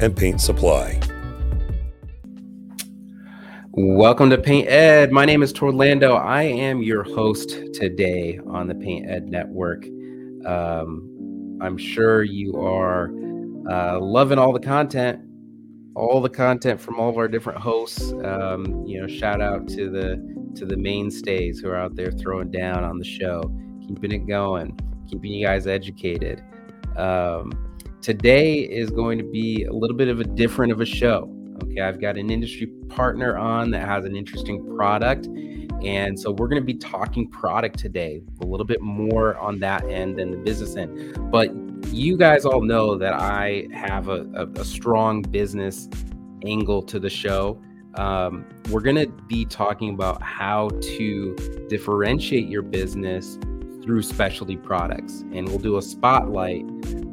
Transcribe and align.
and 0.00 0.16
Paint 0.16 0.40
Supply. 0.40 0.98
Welcome 3.72 4.30
to 4.30 4.38
Paint 4.38 4.68
Ed. 4.68 5.12
My 5.12 5.26
name 5.26 5.42
is 5.42 5.52
Torlando. 5.52 6.18
I 6.18 6.42
am 6.42 6.82
your 6.82 7.02
host 7.02 7.50
today 7.74 8.40
on 8.48 8.66
the 8.66 8.74
Paint 8.74 9.10
Ed 9.10 9.28
Network. 9.28 9.84
Um, 10.46 11.58
I'm 11.60 11.76
sure 11.76 12.22
you 12.22 12.54
are 12.54 13.10
uh, 13.70 14.00
loving 14.00 14.38
all 14.38 14.52
the 14.52 14.60
content, 14.60 15.20
all 15.94 16.22
the 16.22 16.30
content 16.30 16.80
from 16.80 16.98
all 16.98 17.10
of 17.10 17.18
our 17.18 17.28
different 17.28 17.60
hosts. 17.60 18.12
Um, 18.24 18.84
you 18.86 19.00
know, 19.00 19.06
shout 19.06 19.42
out 19.42 19.68
to 19.68 19.90
the 19.90 20.30
to 20.56 20.64
the 20.64 20.76
mainstays 20.76 21.60
who 21.60 21.68
are 21.68 21.76
out 21.76 21.94
there 21.94 22.10
throwing 22.10 22.50
down 22.50 22.84
on 22.84 22.98
the 22.98 23.04
show, 23.04 23.42
keeping 23.86 24.12
it 24.12 24.26
going, 24.26 24.78
keeping 25.08 25.32
you 25.32 25.46
guys 25.46 25.66
educated. 25.66 26.42
Um, 26.96 27.69
today 28.00 28.60
is 28.60 28.90
going 28.90 29.18
to 29.18 29.24
be 29.24 29.64
a 29.64 29.72
little 29.72 29.96
bit 29.96 30.08
of 30.08 30.20
a 30.20 30.24
different 30.24 30.72
of 30.72 30.80
a 30.80 30.86
show. 30.86 31.34
Okay, 31.62 31.80
I've 31.80 32.00
got 32.00 32.16
an 32.16 32.30
industry 32.30 32.66
partner 32.88 33.36
on 33.36 33.70
that 33.72 33.86
has 33.86 34.04
an 34.04 34.16
interesting 34.16 34.74
product. 34.74 35.26
And 35.84 36.18
so 36.18 36.30
we're 36.30 36.48
going 36.48 36.60
to 36.60 36.66
be 36.66 36.74
talking 36.74 37.28
product 37.28 37.78
today, 37.78 38.22
a 38.42 38.46
little 38.46 38.66
bit 38.66 38.82
more 38.82 39.36
on 39.36 39.58
that 39.60 39.84
end 39.88 40.18
than 40.18 40.30
the 40.30 40.36
business 40.36 40.76
end. 40.76 41.30
But 41.30 41.54
you 41.88 42.16
guys 42.16 42.44
all 42.44 42.60
know 42.62 42.96
that 42.96 43.14
I 43.14 43.66
have 43.72 44.08
a, 44.08 44.26
a, 44.34 44.46
a 44.60 44.64
strong 44.64 45.22
business 45.22 45.88
angle 46.44 46.82
to 46.82 46.98
the 46.98 47.10
show. 47.10 47.60
Um, 47.96 48.44
we're 48.70 48.82
going 48.82 48.96
to 48.96 49.08
be 49.26 49.44
talking 49.44 49.94
about 49.94 50.22
how 50.22 50.68
to 50.68 51.66
differentiate 51.68 52.48
your 52.48 52.62
business 52.62 53.38
through 53.90 54.02
specialty 54.02 54.56
products, 54.56 55.22
and 55.32 55.48
we'll 55.48 55.58
do 55.58 55.76
a 55.76 55.82
spotlight 55.82 56.62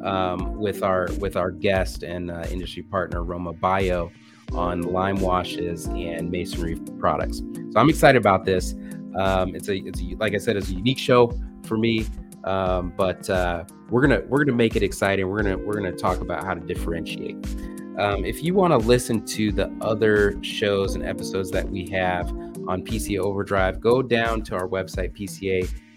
um, 0.04 0.54
with 0.54 0.84
our 0.84 1.08
with 1.18 1.36
our 1.36 1.50
guest 1.50 2.04
and 2.04 2.30
uh, 2.30 2.44
industry 2.52 2.84
partner 2.84 3.24
Romabio 3.24 4.12
on 4.52 4.82
lime 4.82 5.16
washes 5.16 5.86
and 5.86 6.30
masonry 6.30 6.76
products. 7.00 7.38
So 7.38 7.80
I'm 7.80 7.90
excited 7.90 8.16
about 8.16 8.44
this. 8.44 8.76
Um, 9.16 9.56
it's 9.56 9.68
a 9.68 9.78
it's 9.78 10.00
a, 10.00 10.14
like 10.20 10.34
I 10.34 10.38
said, 10.38 10.56
it's 10.56 10.68
a 10.68 10.74
unique 10.74 11.00
show 11.00 11.36
for 11.64 11.76
me, 11.76 12.06
um, 12.44 12.92
but 12.96 13.28
uh, 13.28 13.64
we're 13.90 14.02
gonna 14.02 14.22
we're 14.28 14.44
gonna 14.44 14.56
make 14.56 14.76
it 14.76 14.84
exciting. 14.84 15.28
We're 15.28 15.42
gonna 15.42 15.58
we're 15.58 15.74
gonna 15.74 15.90
talk 15.90 16.20
about 16.20 16.44
how 16.44 16.54
to 16.54 16.60
differentiate. 16.60 17.44
Um, 17.98 18.24
if 18.24 18.44
you 18.44 18.54
want 18.54 18.70
to 18.70 18.78
listen 18.78 19.26
to 19.26 19.50
the 19.50 19.76
other 19.80 20.40
shows 20.44 20.94
and 20.94 21.04
episodes 21.04 21.50
that 21.50 21.68
we 21.68 21.88
have 21.88 22.28
on 22.68 22.84
PCA 22.84 23.18
Overdrive, 23.18 23.80
go 23.80 24.00
down 24.00 24.42
to 24.42 24.54
our 24.54 24.68
website, 24.68 25.12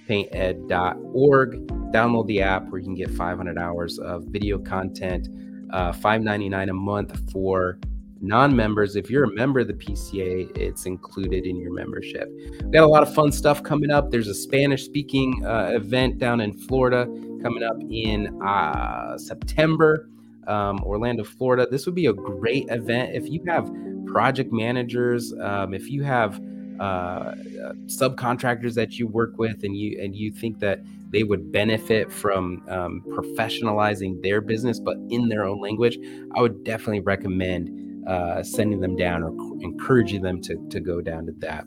pcapainted.org. 0.08 1.68
Download 1.92 2.28
the 2.28 2.42
app 2.42 2.68
where 2.70 2.80
you 2.80 2.86
can 2.86 2.96
get 2.96 3.12
500 3.12 3.58
hours 3.58 4.00
of 4.00 4.26
video 4.26 4.58
content, 4.58 5.28
uh, 5.72 5.92
$5.99 5.92 6.70
a 6.70 6.74
month 6.74 7.32
for 7.32 7.80
non-members. 8.22 8.96
If 8.96 9.10
you're 9.10 9.24
a 9.24 9.34
member 9.34 9.60
of 9.62 9.68
the 9.68 9.74
pca 9.74 10.56
it's 10.56 10.86
included 10.86 11.46
in 11.46 11.58
your 11.58 11.74
membership. 11.74 12.30
We 12.64 12.72
got 12.72 12.84
a 12.84 12.88
lot 12.88 13.02
of 13.04 13.14
fun 13.14 13.32
stuff 13.32 13.64
coming 13.64 13.90
up. 13.90 14.12
There's 14.12 14.28
a 14.28 14.36
spanish 14.36 14.86
speaking 14.86 15.44
uh, 15.46 15.72
event 15.74 16.20
down 16.20 16.40
in 16.40 16.54
florida 16.54 17.06
coming 17.42 17.64
up 17.64 17.78
in 17.90 18.40
uh, 18.44 19.18
september 19.18 20.08
um, 20.48 20.80
orlando 20.84 21.24
florida. 21.24 21.68
This 21.70 21.88
would 21.88 21.96
be 21.96 22.06
a 22.06 22.14
great 22.14 22.70
event. 22.70 23.16
If 23.16 23.28
you 23.28 23.44
have 23.48 23.72
project 24.06 24.52
managers 24.54 25.34
um, 25.42 25.74
if 25.74 25.90
you 25.90 26.04
have 26.04 26.40
uh, 26.82 27.36
subcontractors 27.86 28.74
that 28.74 28.98
you 28.98 29.08
work 29.08 29.38
with 29.38 29.64
and 29.64 29.78
you 29.78 30.00
and 30.02 30.16
you 30.16 30.32
think 30.32 30.60
that 30.60 30.82
they 31.10 31.24
would 31.24 31.52
benefit 31.52 32.12
from 32.12 32.64
um, 32.70 33.04
professionalizing 33.10 34.22
their 34.24 34.42
business 34.42 34.80
but 34.80 34.98
in 35.10 35.30
their 35.30 35.44
own 35.44 35.60
language 35.62 35.98
i 36.36 36.42
would 36.42 36.64
definitely 36.64 37.02
recommend 37.02 37.70
uh, 38.08 38.42
sending 38.44 38.80
them 38.80 38.96
down 38.96 39.24
or 39.24 39.32
encouraging 39.62 40.22
them 40.22 40.42
to, 40.42 40.56
to 40.70 40.80
go 40.80 41.02
down 41.02 41.26
to 41.26 41.32
that. 41.34 41.66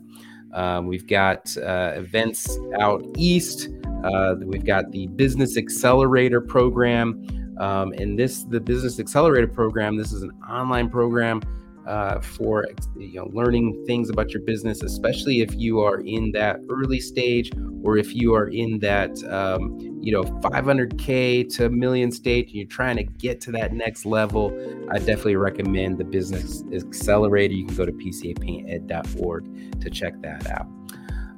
Um, 0.53 0.87
we've 0.87 1.07
got 1.07 1.55
uh, 1.57 1.93
events 1.95 2.57
out 2.79 3.05
east. 3.17 3.69
Uh, 4.03 4.35
we've 4.43 4.65
got 4.65 4.91
the 4.91 5.07
Business 5.07 5.57
Accelerator 5.57 6.41
program. 6.41 7.25
Um, 7.59 7.93
and 7.93 8.19
this, 8.19 8.43
the 8.43 8.59
Business 8.59 8.99
Accelerator 8.99 9.47
program, 9.47 9.97
this 9.97 10.11
is 10.11 10.23
an 10.23 10.31
online 10.49 10.89
program 10.89 11.41
uh, 11.85 12.19
for 12.19 12.65
you 12.97 13.19
know 13.19 13.29
learning 13.31 13.83
things 13.85 14.09
about 14.09 14.31
your 14.31 14.41
business, 14.41 14.81
especially 14.81 15.41
if 15.41 15.55
you 15.55 15.81
are 15.81 15.99
in 16.01 16.31
that 16.31 16.59
early 16.69 16.99
stage 16.99 17.51
or 17.83 17.97
if 17.97 18.15
you 18.15 18.33
are 18.33 18.47
in 18.47 18.79
that 18.79 19.11
um, 19.25 19.77
you 20.01 20.11
know 20.11 20.23
500k 20.23 21.53
to 21.55 21.69
million 21.69 22.11
stage 22.11 22.47
and 22.47 22.55
you're 22.55 22.67
trying 22.67 22.97
to 22.97 23.03
get 23.03 23.39
to 23.41 23.51
that 23.51 23.73
next 23.73 24.05
level. 24.05 24.51
I 24.91 24.97
definitely 24.97 25.35
recommend 25.35 25.97
the 25.97 26.05
Business 26.05 26.63
Accelerator. 26.73 27.53
You 27.53 27.65
can 27.65 27.75
go 27.75 27.85
to 27.85 27.91
pcapainted.org 27.91 29.81
to 29.81 29.89
check 29.89 30.21
that 30.21 30.47
out. 30.49 30.67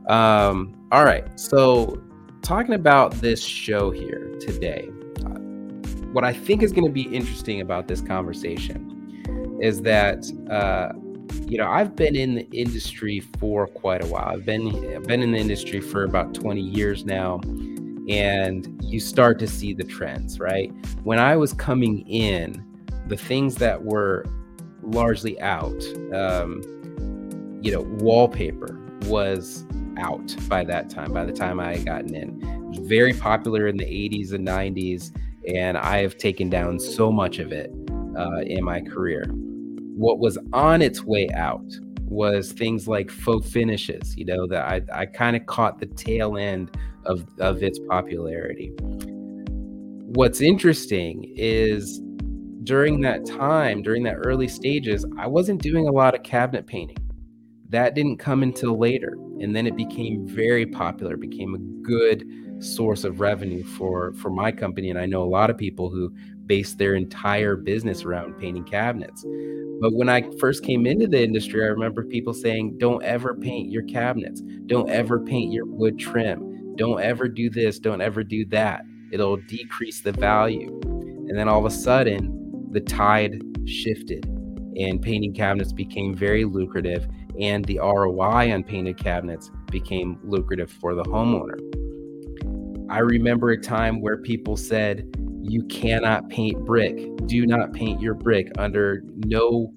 Um, 0.10 0.88
all 0.92 1.04
right, 1.04 1.28
so 1.38 2.02
talking 2.42 2.76
about 2.76 3.12
this 3.16 3.44
show 3.44 3.92
here 3.92 4.34
today, 4.40 4.90
uh, 5.26 5.40
what 6.14 6.24
I 6.24 6.32
think 6.32 6.64
is 6.64 6.72
going 6.72 6.86
to 6.86 6.94
be 6.94 7.14
interesting 7.14 7.60
about 7.60 7.90
this 7.90 8.00
conversation 8.00 8.97
is 9.62 9.82
that 9.82 10.26
uh, 10.50 10.94
you 11.48 11.58
know 11.58 11.68
I've 11.68 11.96
been 11.96 12.16
in 12.16 12.36
the 12.36 12.50
industry 12.52 13.20
for 13.40 13.68
quite 13.68 14.04
a 14.04 14.08
while. 14.08 14.30
I've 14.30 14.46
been 14.46 14.96
I've 14.96 15.06
been 15.08 15.22
in 15.22 15.32
the 15.32 15.38
industry 15.38 15.80
for 15.80 16.04
about 16.04 16.34
20 16.34 16.62
years 16.62 17.06
now, 17.06 17.40
and 18.10 18.80
you 18.84 19.00
start 19.00 19.40
to 19.40 19.48
see 19.48 19.74
the 19.74 19.84
trends. 19.84 20.40
Right 20.40 20.72
when 21.04 21.20
I 21.20 21.36
was 21.36 21.54
coming 21.54 22.08
in, 22.08 22.64
the 23.08 23.18
things 23.18 23.56
that 23.56 23.84
were 23.84 24.26
largely 24.84 25.40
out, 25.42 25.84
um, 26.14 26.62
you 27.62 27.72
know, 27.72 27.82
wallpaper 28.00 28.80
was 29.06 29.66
out 29.98 30.36
by 30.48 30.64
that 30.64 30.90
time. 30.90 31.14
By 31.14 31.26
the 31.26 31.34
time 31.34 31.60
I 31.60 31.78
had 31.78 31.86
gotten 31.86 32.14
in, 32.14 32.44
it 32.44 32.80
was 32.80 32.88
very 32.88 33.14
popular 33.14 33.68
in 33.68 33.78
the 33.78 33.86
80s 33.86 34.34
and 34.34 34.48
90s, 34.48 35.12
and 35.48 35.78
I 35.78 36.02
have 36.02 36.18
taken 36.18 36.50
down 36.50 36.80
so 36.80 37.12
much 37.12 37.40
of 37.40 37.52
it 37.52 37.72
uh, 38.18 38.42
in 38.42 38.64
my 38.64 38.82
career 38.82 39.26
what 39.98 40.20
was 40.20 40.38
on 40.54 40.82
its 40.82 41.04
way 41.04 41.28
out 41.34 41.66
was 42.02 42.52
things 42.52 42.88
like 42.88 43.10
faux 43.10 43.50
finishes, 43.50 44.16
you 44.16 44.26
know, 44.26 44.46
that 44.48 44.64
I, 44.64 44.82
I 44.94 45.06
kind 45.08 45.36
of 45.36 45.46
caught 45.48 45.80
the 45.80 45.88
tail 45.88 46.38
end 46.38 46.78
of, 47.06 47.26
of 47.40 47.64
its 47.64 47.80
popularity. 47.90 48.72
What's 50.14 50.40
interesting 50.40 51.34
is 51.36 52.00
during 52.64 53.02
that 53.02 53.26
time, 53.26 53.82
during 53.82 54.04
that 54.04 54.18
early 54.18 54.48
stages, 54.48 55.04
I 55.18 55.26
wasn't 55.26 55.64
doing 55.64 55.88
a 55.88 55.92
lot 55.92 56.14
of 56.14 56.22
cabinet 56.22 56.68
painting. 56.68 56.98
That 57.70 57.96
didn't 57.96 58.18
come 58.18 58.44
until 58.44 58.78
later. 58.78 59.18
And 59.42 59.56
then 59.56 59.66
it 59.66 59.76
became 59.76 60.28
very 60.28 60.66
popular, 60.66 61.18
became 61.18 61.56
a 61.56 61.60
good 61.86 62.24
source 62.60 63.04
of 63.04 63.20
revenue 63.20 63.64
for 63.64 64.14
for 64.14 64.32
my 64.32 64.52
company 64.52 64.90
and 64.90 64.98
I 64.98 65.06
know 65.06 65.22
a 65.22 65.30
lot 65.30 65.52
of 65.52 65.58
people 65.60 65.92
who 65.92 66.12
base 66.48 66.74
their 66.74 66.96
entire 66.96 67.56
business 67.56 68.04
around 68.04 68.40
painting 68.40 68.64
cabinets. 68.64 69.26
But 69.80 69.94
when 69.94 70.10
I 70.10 70.24
first 70.40 70.64
came 70.64 70.88
into 70.88 71.08
the 71.08 71.24
industry, 71.24 71.64
I 71.64 71.68
remember 71.68 72.04
people 72.04 72.34
saying, 72.34 72.78
don't 72.80 73.04
ever 73.04 73.36
paint 73.36 73.70
your 73.70 73.84
cabinets. 73.84 74.42
Don't 74.66 74.90
ever 74.90 75.20
paint 75.20 75.54
your 75.54 75.66
wood 75.66 76.00
trim. 76.00 76.76
Don't 76.78 77.02
ever 77.02 77.28
do 77.28 77.50
this. 77.50 77.78
Don't 77.78 78.02
ever 78.02 78.24
do 78.24 78.46
that. 78.48 78.82
It'll 79.12 79.38
decrease 79.38 80.02
the 80.02 80.12
value. 80.12 80.80
And 80.84 81.38
then 81.38 81.48
all 81.48 81.60
of 81.60 81.72
a 81.72 81.76
sudden, 81.76 82.70
the 82.72 82.82
tide 82.82 83.42
shifted 83.66 84.26
and 84.78 85.02
painting 85.02 85.34
cabinets 85.34 85.74
became 85.74 86.16
very 86.16 86.46
lucrative. 86.46 87.08
And 87.40 87.64
the 87.66 87.78
ROI 87.78 88.52
on 88.52 88.64
painted 88.64 88.98
cabinets 88.98 89.52
became 89.70 90.18
lucrative 90.24 90.72
for 90.72 90.96
the 90.96 91.04
homeowner. 91.04 91.60
I 92.90 93.00
remember 93.00 93.52
a 93.52 93.62
time 93.62 94.02
where 94.02 94.18
people 94.18 94.58
said, 94.58 95.08
you 95.48 95.64
cannot 95.64 96.30
paint 96.30 96.66
brick. 96.66 96.96
Do 97.26 97.46
not 97.46 97.74
paint 97.74 98.02
your 98.02 98.14
brick 98.14 98.52
under 98.58 99.04
no 99.26 99.74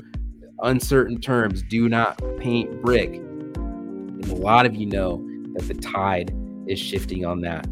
uncertain 0.63 1.21
terms. 1.21 1.63
Do 1.63 1.89
not 1.89 2.21
paint 2.39 2.83
brick. 2.83 3.15
And 3.15 4.29
a 4.29 4.35
lot 4.35 4.67
of 4.67 4.75
you 4.75 4.87
know 4.87 5.25
that 5.55 5.69
the 5.69 5.75
tide 5.75 6.35
is 6.67 6.79
shifting 6.79 7.25
on 7.25 7.41
that. 7.43 7.67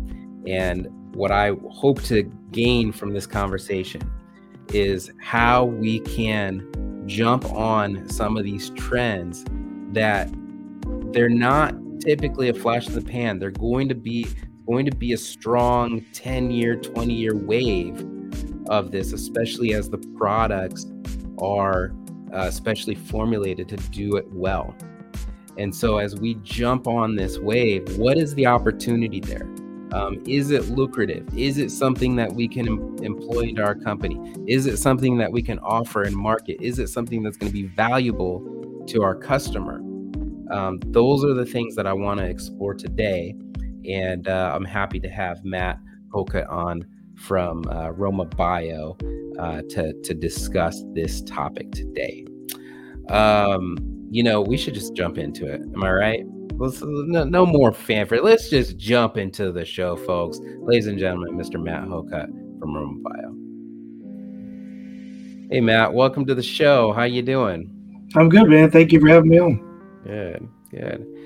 And 0.46 0.88
what 1.14 1.30
I 1.30 1.52
hope 1.70 2.02
to 2.04 2.22
gain 2.52 2.92
from 2.92 3.12
this 3.12 3.26
conversation 3.26 4.00
is 4.72 5.10
how 5.20 5.64
we 5.64 6.00
can 6.00 7.04
jump 7.06 7.44
on 7.52 8.08
some 8.08 8.36
of 8.36 8.44
these 8.44 8.70
trends 8.70 9.44
that 9.92 10.30
they're 11.12 11.28
not 11.28 11.74
typically 12.00 12.48
a 12.48 12.54
flash 12.54 12.86
in 12.86 12.94
the 12.94 13.02
pan. 13.02 13.38
They're 13.38 13.50
going 13.50 13.88
to 13.88 13.94
be 13.94 14.26
going 14.68 14.84
to 14.84 14.94
be 14.94 15.14
a 15.14 15.16
strong 15.16 16.04
10 16.12 16.50
year, 16.50 16.76
20 16.76 17.14
year 17.14 17.34
wave 17.34 18.06
of 18.68 18.92
this, 18.92 19.12
especially 19.12 19.72
as 19.72 19.88
the 19.88 19.98
products 20.18 20.86
are 21.38 21.92
uh, 22.34 22.40
especially 22.40 22.94
formulated 22.94 23.68
to 23.68 23.76
do 23.76 24.16
it 24.16 24.30
well. 24.30 24.76
And 25.56 25.74
so, 25.74 25.98
as 25.98 26.14
we 26.14 26.34
jump 26.42 26.86
on 26.86 27.16
this 27.16 27.38
wave, 27.38 27.96
what 27.96 28.18
is 28.18 28.34
the 28.34 28.46
opportunity 28.46 29.20
there? 29.20 29.48
Um, 29.92 30.22
is 30.26 30.50
it 30.50 30.68
lucrative? 30.68 31.26
Is 31.36 31.56
it 31.56 31.70
something 31.70 32.14
that 32.16 32.30
we 32.30 32.46
can 32.46 32.68
em- 32.68 32.96
employ 33.02 33.48
into 33.48 33.62
our 33.64 33.74
company? 33.74 34.34
Is 34.46 34.66
it 34.66 34.76
something 34.76 35.16
that 35.16 35.32
we 35.32 35.42
can 35.42 35.58
offer 35.60 36.02
and 36.02 36.14
market? 36.14 36.60
Is 36.60 36.78
it 36.78 36.88
something 36.88 37.22
that's 37.22 37.38
going 37.38 37.50
to 37.50 37.58
be 37.58 37.66
valuable 37.68 38.84
to 38.88 39.02
our 39.02 39.14
customer? 39.14 39.80
Um, 40.52 40.78
those 40.88 41.24
are 41.24 41.32
the 41.32 41.46
things 41.46 41.74
that 41.74 41.86
I 41.86 41.94
want 41.94 42.20
to 42.20 42.26
explore 42.26 42.74
today. 42.74 43.34
And 43.86 44.28
uh, 44.28 44.52
I'm 44.54 44.64
happy 44.64 45.00
to 45.00 45.08
have 45.08 45.44
Matt 45.44 45.78
Hocutt 46.12 46.48
on 46.48 46.86
from 47.16 47.64
uh, 47.68 47.90
Romabio 47.90 48.96
uh, 49.38 49.62
to, 49.70 49.92
to 50.02 50.14
discuss 50.14 50.82
this 50.94 51.22
topic 51.22 51.70
today. 51.72 52.24
Um, 53.08 53.76
you 54.10 54.22
know, 54.22 54.40
we 54.40 54.56
should 54.56 54.74
just 54.74 54.94
jump 54.94 55.18
into 55.18 55.46
it. 55.46 55.60
Am 55.60 55.82
I 55.82 55.90
right? 55.90 56.24
Let's, 56.54 56.82
no, 56.82 57.24
no 57.24 57.46
more 57.46 57.72
fanfare. 57.72 58.22
Let's 58.22 58.50
just 58.50 58.76
jump 58.78 59.16
into 59.16 59.52
the 59.52 59.64
show, 59.64 59.96
folks. 59.96 60.40
Ladies 60.60 60.86
and 60.86 60.98
gentlemen, 60.98 61.36
Mr. 61.36 61.62
Matt 61.62 61.84
Hocutt 61.84 62.28
from 62.58 62.74
Romabio. 62.74 63.34
Hey, 65.50 65.60
Matt, 65.60 65.94
welcome 65.94 66.26
to 66.26 66.34
the 66.34 66.42
show. 66.42 66.92
How 66.92 67.04
you 67.04 67.22
doing? 67.22 67.74
I'm 68.16 68.28
good, 68.28 68.48
man. 68.48 68.70
Thank 68.70 68.92
you 68.92 69.00
for 69.00 69.08
having 69.08 69.30
me 69.30 69.38
on. 69.38 70.00
Good, 70.04 70.48
good. 70.70 71.17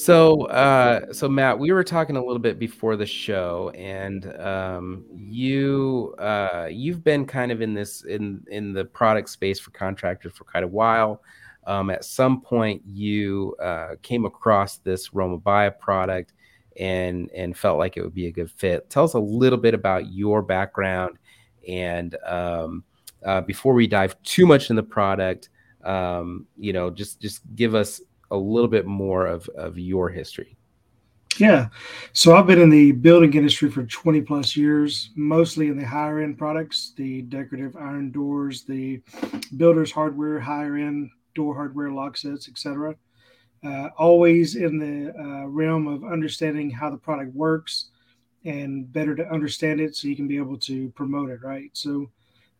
So, 0.00 0.46
uh, 0.46 1.12
so 1.12 1.28
Matt, 1.28 1.58
we 1.58 1.72
were 1.72 1.84
talking 1.84 2.16
a 2.16 2.24
little 2.24 2.38
bit 2.38 2.58
before 2.58 2.96
the 2.96 3.04
show, 3.04 3.70
and 3.74 4.34
um, 4.40 5.04
you 5.12 6.14
uh, 6.18 6.68
you've 6.70 7.04
been 7.04 7.26
kind 7.26 7.52
of 7.52 7.60
in 7.60 7.74
this 7.74 8.04
in 8.04 8.42
in 8.50 8.72
the 8.72 8.86
product 8.86 9.28
space 9.28 9.60
for 9.60 9.72
contractors 9.72 10.32
for 10.32 10.44
quite 10.44 10.62
a 10.62 10.68
while. 10.68 11.22
Um, 11.66 11.90
at 11.90 12.06
some 12.06 12.40
point, 12.40 12.80
you 12.86 13.54
uh, 13.62 13.96
came 14.00 14.24
across 14.24 14.78
this 14.78 15.10
Romabio 15.10 15.78
product 15.78 16.32
and 16.78 17.30
and 17.32 17.54
felt 17.54 17.76
like 17.76 17.98
it 17.98 18.02
would 18.02 18.14
be 18.14 18.28
a 18.28 18.32
good 18.32 18.50
fit. 18.50 18.88
Tell 18.88 19.04
us 19.04 19.12
a 19.12 19.18
little 19.18 19.58
bit 19.58 19.74
about 19.74 20.10
your 20.10 20.40
background, 20.40 21.18
and 21.68 22.16
um, 22.26 22.84
uh, 23.26 23.42
before 23.42 23.74
we 23.74 23.86
dive 23.86 24.16
too 24.22 24.46
much 24.46 24.70
in 24.70 24.76
the 24.76 24.82
product, 24.82 25.50
um, 25.84 26.46
you 26.56 26.72
know, 26.72 26.88
just 26.88 27.20
just 27.20 27.42
give 27.54 27.74
us 27.74 28.00
a 28.30 28.36
little 28.36 28.68
bit 28.68 28.86
more 28.86 29.26
of, 29.26 29.48
of 29.50 29.78
your 29.78 30.08
history. 30.08 30.56
Yeah. 31.38 31.68
So 32.12 32.34
I've 32.34 32.46
been 32.46 32.60
in 32.60 32.70
the 32.70 32.92
building 32.92 33.32
industry 33.34 33.70
for 33.70 33.84
20 33.84 34.20
plus 34.22 34.56
years, 34.56 35.10
mostly 35.14 35.68
in 35.68 35.78
the 35.78 35.86
higher 35.86 36.20
end 36.20 36.36
products, 36.36 36.92
the 36.96 37.22
decorative 37.22 37.76
iron 37.76 38.10
doors, 38.10 38.64
the 38.64 39.00
builders 39.56 39.92
hardware, 39.92 40.38
higher 40.40 40.76
end 40.76 41.10
door 41.34 41.54
hardware, 41.54 41.90
lock 41.90 42.16
sets, 42.16 42.48
etc. 42.48 42.94
Uh, 43.64 43.88
always 43.96 44.56
in 44.56 44.78
the 44.78 45.14
uh, 45.18 45.46
realm 45.46 45.86
of 45.86 46.04
understanding 46.04 46.70
how 46.70 46.90
the 46.90 46.96
product 46.96 47.34
works 47.34 47.90
and 48.44 48.90
better 48.92 49.14
to 49.14 49.30
understand 49.30 49.80
it 49.80 49.94
so 49.94 50.08
you 50.08 50.16
can 50.16 50.28
be 50.28 50.36
able 50.36 50.56
to 50.56 50.90
promote 50.90 51.30
it, 51.30 51.42
right? 51.42 51.70
So 51.74 52.10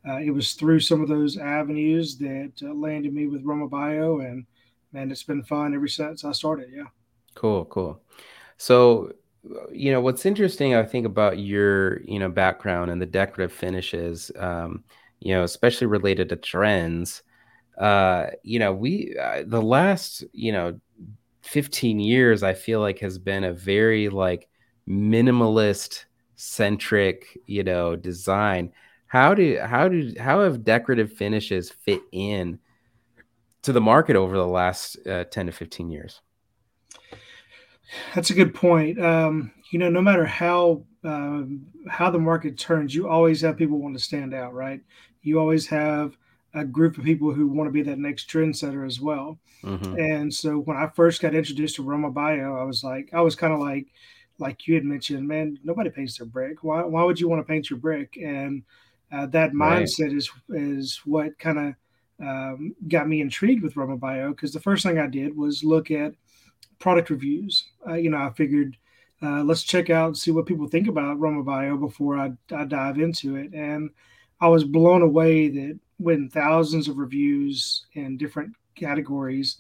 uh, 0.09 0.19
it 0.19 0.31
was 0.31 0.53
through 0.53 0.81
some 0.81 1.03
of 1.03 1.09
those 1.09 1.39
avenues 1.39 2.17
that 2.19 2.53
uh, 2.63 2.73
landed 2.73 3.15
me 3.15 3.27
with 3.27 3.45
Romabio 3.45 4.25
and 4.25 4.47
man, 4.93 5.11
it's 5.11 5.23
been 5.23 5.43
fun 5.43 5.75
ever 5.75 5.89
since 5.89 6.25
I 6.25 6.33
started. 6.33 6.69
Yeah. 6.73 6.85
Cool, 7.35 7.65
cool. 7.67 8.03
So, 8.57 9.13
you 9.73 9.91
know, 9.93 10.01
what's 10.01 10.27
interesting, 10.27 10.75
I 10.75 10.83
think, 10.83 11.07
about 11.07 11.39
your, 11.39 12.03
you 12.03 12.19
know, 12.19 12.29
background 12.29 12.91
and 12.91 13.01
the 13.01 13.07
decorative 13.07 13.53
finishes, 13.53 14.31
um, 14.39 14.85
you 15.21 15.35
know, 15.35 15.45
especially 15.45 15.87
related 15.87 16.29
to 16.29 16.37
trends. 16.37 17.23
Uh, 17.79 18.27
you 18.43 18.59
know, 18.59 18.73
we 18.73 19.17
uh, 19.19 19.45
the 19.47 19.63
last, 19.63 20.25
you 20.33 20.53
know, 20.53 20.79
15 21.43 22.01
years, 22.01 22.43
I 22.43 22.53
feel 22.53 22.81
like 22.81 22.99
has 22.99 23.19
been 23.19 23.45
a 23.45 23.53
very 23.53 24.09
like 24.09 24.49
minimalist 24.89 26.05
centric, 26.37 27.39
you 27.47 27.65
know, 27.65 27.97
design. 27.97 28.73
How 29.07 29.35
do 29.35 29.59
how 29.63 29.89
do 29.89 30.13
how 30.19 30.43
have 30.43 30.65
decorative 30.65 31.13
finishes 31.13 31.71
fit 31.71 32.03
in 32.13 32.59
to 33.63 33.73
the 33.73 33.81
market 33.81 34.17
over 34.17 34.37
the 34.37 34.47
last 34.47 34.97
uh, 35.07 35.25
10 35.25 35.47
to 35.47 35.53
15 35.53 35.91
years? 35.91 36.21
That's 38.15 38.31
a 38.31 38.35
good 38.35 38.55
point. 38.55 39.01
Um, 39.01 39.53
you 39.71 39.79
know, 39.79 39.89
no 39.89 40.01
matter 40.01 40.25
how 40.25 40.85
uh, 41.05 41.43
how 41.89 42.11
the 42.11 42.19
market 42.19 42.59
turns, 42.59 42.95
you 42.95 43.09
always 43.09 43.41
have 43.41 43.57
people 43.57 43.79
want 43.79 43.97
to 43.97 44.03
stand 44.03 44.35
out, 44.35 44.53
right? 44.53 44.81
You 45.23 45.41
always 45.41 45.67
have 45.69 46.17
a 46.55 46.65
group 46.65 46.99
of 46.99 47.05
people 47.05 47.33
who 47.33 47.47
want 47.49 47.69
to 47.69 47.73
be 47.73 47.83
that 47.83 47.99
next 47.99 48.29
trendsetter 48.29 48.87
as 48.87 49.01
well. 49.01 49.39
Mm-hmm. 49.63 49.99
And 49.99 50.35
so 50.35 50.59
when 50.59 50.77
I 50.77 50.89
first 50.89 51.23
got 51.23 51.35
introduced 51.35 51.77
to 51.77 51.85
Romabio, 51.85 52.61
I 52.61 52.65
was 52.65 52.83
like, 52.83 53.11
I 53.13 53.21
was 53.21 53.37
kind 53.37 53.53
of 53.53 53.61
like, 53.61 53.87
like 54.39 54.67
you 54.67 54.75
had 54.75 54.85
mentioned, 54.85 55.27
man, 55.27 55.59
nobody 55.63 55.91
paints 55.91 56.19
their 56.19 56.27
brick. 56.27 56.65
Why, 56.65 56.83
why 56.83 57.05
would 57.05 57.21
you 57.21 57.29
want 57.29 57.41
to 57.41 57.51
paint 57.51 57.71
your 57.71 57.79
brick? 57.79 58.17
And 58.17 58.63
uh, 59.13 59.27
that 59.27 59.53
mindset 59.53 60.07
right. 60.07 60.13
is 60.13 60.31
is 60.49 61.01
what 61.05 61.39
kind 61.39 61.59
of 61.59 61.75
um, 62.21 62.75
got 62.89 63.09
me 63.09 63.21
intrigued 63.21 63.63
with 63.63 63.75
Romabio 63.75 64.31
because 64.31 64.53
the 64.53 64.61
first 64.61 64.85
thing 64.85 64.99
I 64.99 65.07
did 65.07 65.37
was 65.37 65.65
look 65.65 65.91
at 65.91 66.15
product 66.79 67.11
reviews. 67.11 67.65
Uh, 67.87 67.95
you 67.95 68.11
know, 68.11 68.19
I 68.19 68.31
figured 68.31 68.77
uh, 69.23 69.43
let's 69.43 69.63
check 69.63 69.91
out 69.91 70.07
and 70.07 70.19
see 70.19 70.31
what 70.31 70.47
people 70.47 70.67
think 70.67 70.89
about 70.89 71.19
Romabio 71.19 71.79
before 71.79 72.19
I, 72.19 72.33
I 72.55 72.65
dive 72.65 72.99
into 72.99 73.37
it. 73.37 73.53
And 73.53 73.91
I 74.41 74.49
was 74.49 74.65
blown 74.65 75.03
away 75.03 75.49
that 75.49 75.79
when 75.99 76.31
thousands 76.31 76.89
of 76.89 76.97
reviews 76.97 77.87
in 77.93 78.17
different 78.17 78.55
categories, 78.75 79.59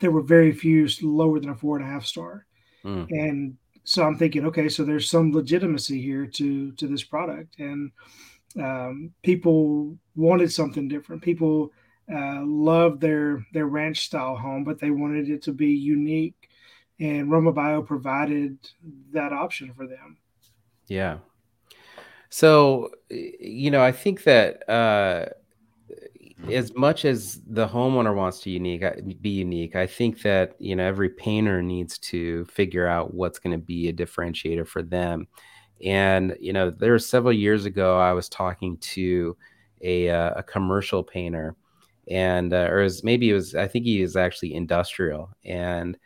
there 0.00 0.10
were 0.10 0.22
very 0.22 0.52
few 0.52 0.88
lower 1.02 1.40
than 1.40 1.50
a 1.50 1.54
four 1.54 1.76
and 1.76 1.84
a 1.84 1.90
half 1.90 2.06
star. 2.06 2.46
Mm. 2.84 3.06
And 3.10 3.56
so 3.84 4.04
I'm 4.04 4.16
thinking, 4.16 4.46
okay, 4.46 4.68
so 4.68 4.84
there's 4.84 5.10
some 5.10 5.32
legitimacy 5.32 6.00
here 6.00 6.26
to 6.26 6.72
to 6.72 6.86
this 6.86 7.04
product. 7.04 7.58
And 7.58 7.90
um, 8.58 9.12
people 9.22 9.96
wanted 10.16 10.52
something 10.52 10.88
different. 10.88 11.22
People 11.22 11.72
uh, 12.12 12.42
loved 12.44 13.00
their 13.00 13.44
their 13.52 13.66
ranch 13.66 14.06
style 14.06 14.36
home, 14.36 14.64
but 14.64 14.78
they 14.78 14.90
wanted 14.90 15.28
it 15.28 15.42
to 15.42 15.52
be 15.52 15.68
unique, 15.68 16.48
and 17.00 17.28
Romabio 17.28 17.86
provided 17.86 18.58
that 19.12 19.32
option 19.32 19.72
for 19.74 19.86
them. 19.86 20.16
Yeah. 20.86 21.18
So, 22.30 22.90
you 23.08 23.70
know, 23.70 23.82
I 23.82 23.92
think 23.92 24.24
that 24.24 24.68
uh, 24.68 25.26
as 26.50 26.74
much 26.74 27.04
as 27.04 27.40
the 27.46 27.66
homeowner 27.66 28.14
wants 28.14 28.40
to 28.40 28.50
unique 28.50 28.82
uh, 28.82 28.92
be 29.20 29.30
unique, 29.30 29.76
I 29.76 29.86
think 29.86 30.22
that 30.22 30.54
you 30.58 30.76
know 30.76 30.84
every 30.84 31.10
painter 31.10 31.62
needs 31.62 31.98
to 31.98 32.44
figure 32.46 32.86
out 32.86 33.14
what's 33.14 33.38
going 33.38 33.58
to 33.58 33.64
be 33.64 33.88
a 33.88 33.92
differentiator 33.92 34.66
for 34.66 34.82
them. 34.82 35.26
And 35.84 36.36
you 36.40 36.52
know, 36.52 36.70
there 36.70 36.92
were 36.92 36.98
several 36.98 37.32
years 37.32 37.64
ago, 37.64 37.98
I 37.98 38.12
was 38.12 38.28
talking 38.28 38.76
to 38.78 39.36
a, 39.82 40.10
uh, 40.10 40.32
a 40.36 40.42
commercial 40.42 41.02
painter, 41.04 41.54
and 42.10 42.52
uh, 42.52 42.68
or 42.70 42.82
was, 42.82 43.04
maybe 43.04 43.30
it 43.30 43.34
was 43.34 43.54
I 43.54 43.68
think 43.68 43.84
he 43.84 44.02
was 44.02 44.16
actually 44.16 44.54
industrial, 44.54 45.30
and 45.44 45.96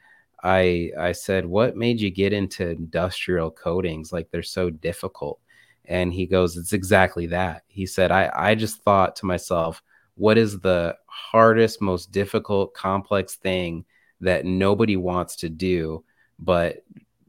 I 0.42 0.90
I 0.98 1.12
said, 1.12 1.46
"What 1.46 1.76
made 1.76 2.00
you 2.00 2.10
get 2.10 2.32
into 2.32 2.68
industrial 2.70 3.50
coatings? 3.50 4.12
Like 4.12 4.30
they're 4.30 4.42
so 4.42 4.70
difficult." 4.70 5.40
And 5.86 6.12
he 6.12 6.26
goes, 6.26 6.56
"It's 6.56 6.72
exactly 6.72 7.26
that." 7.28 7.62
He 7.68 7.86
said, 7.86 8.10
"I 8.10 8.30
I 8.34 8.54
just 8.54 8.82
thought 8.82 9.16
to 9.16 9.26
myself." 9.26 9.82
What 10.16 10.36
is 10.38 10.60
the 10.60 10.96
hardest, 11.06 11.80
most 11.80 12.12
difficult, 12.12 12.74
complex 12.74 13.36
thing 13.36 13.84
that 14.20 14.44
nobody 14.44 14.96
wants 14.96 15.36
to 15.36 15.48
do, 15.48 16.04
but 16.38 16.84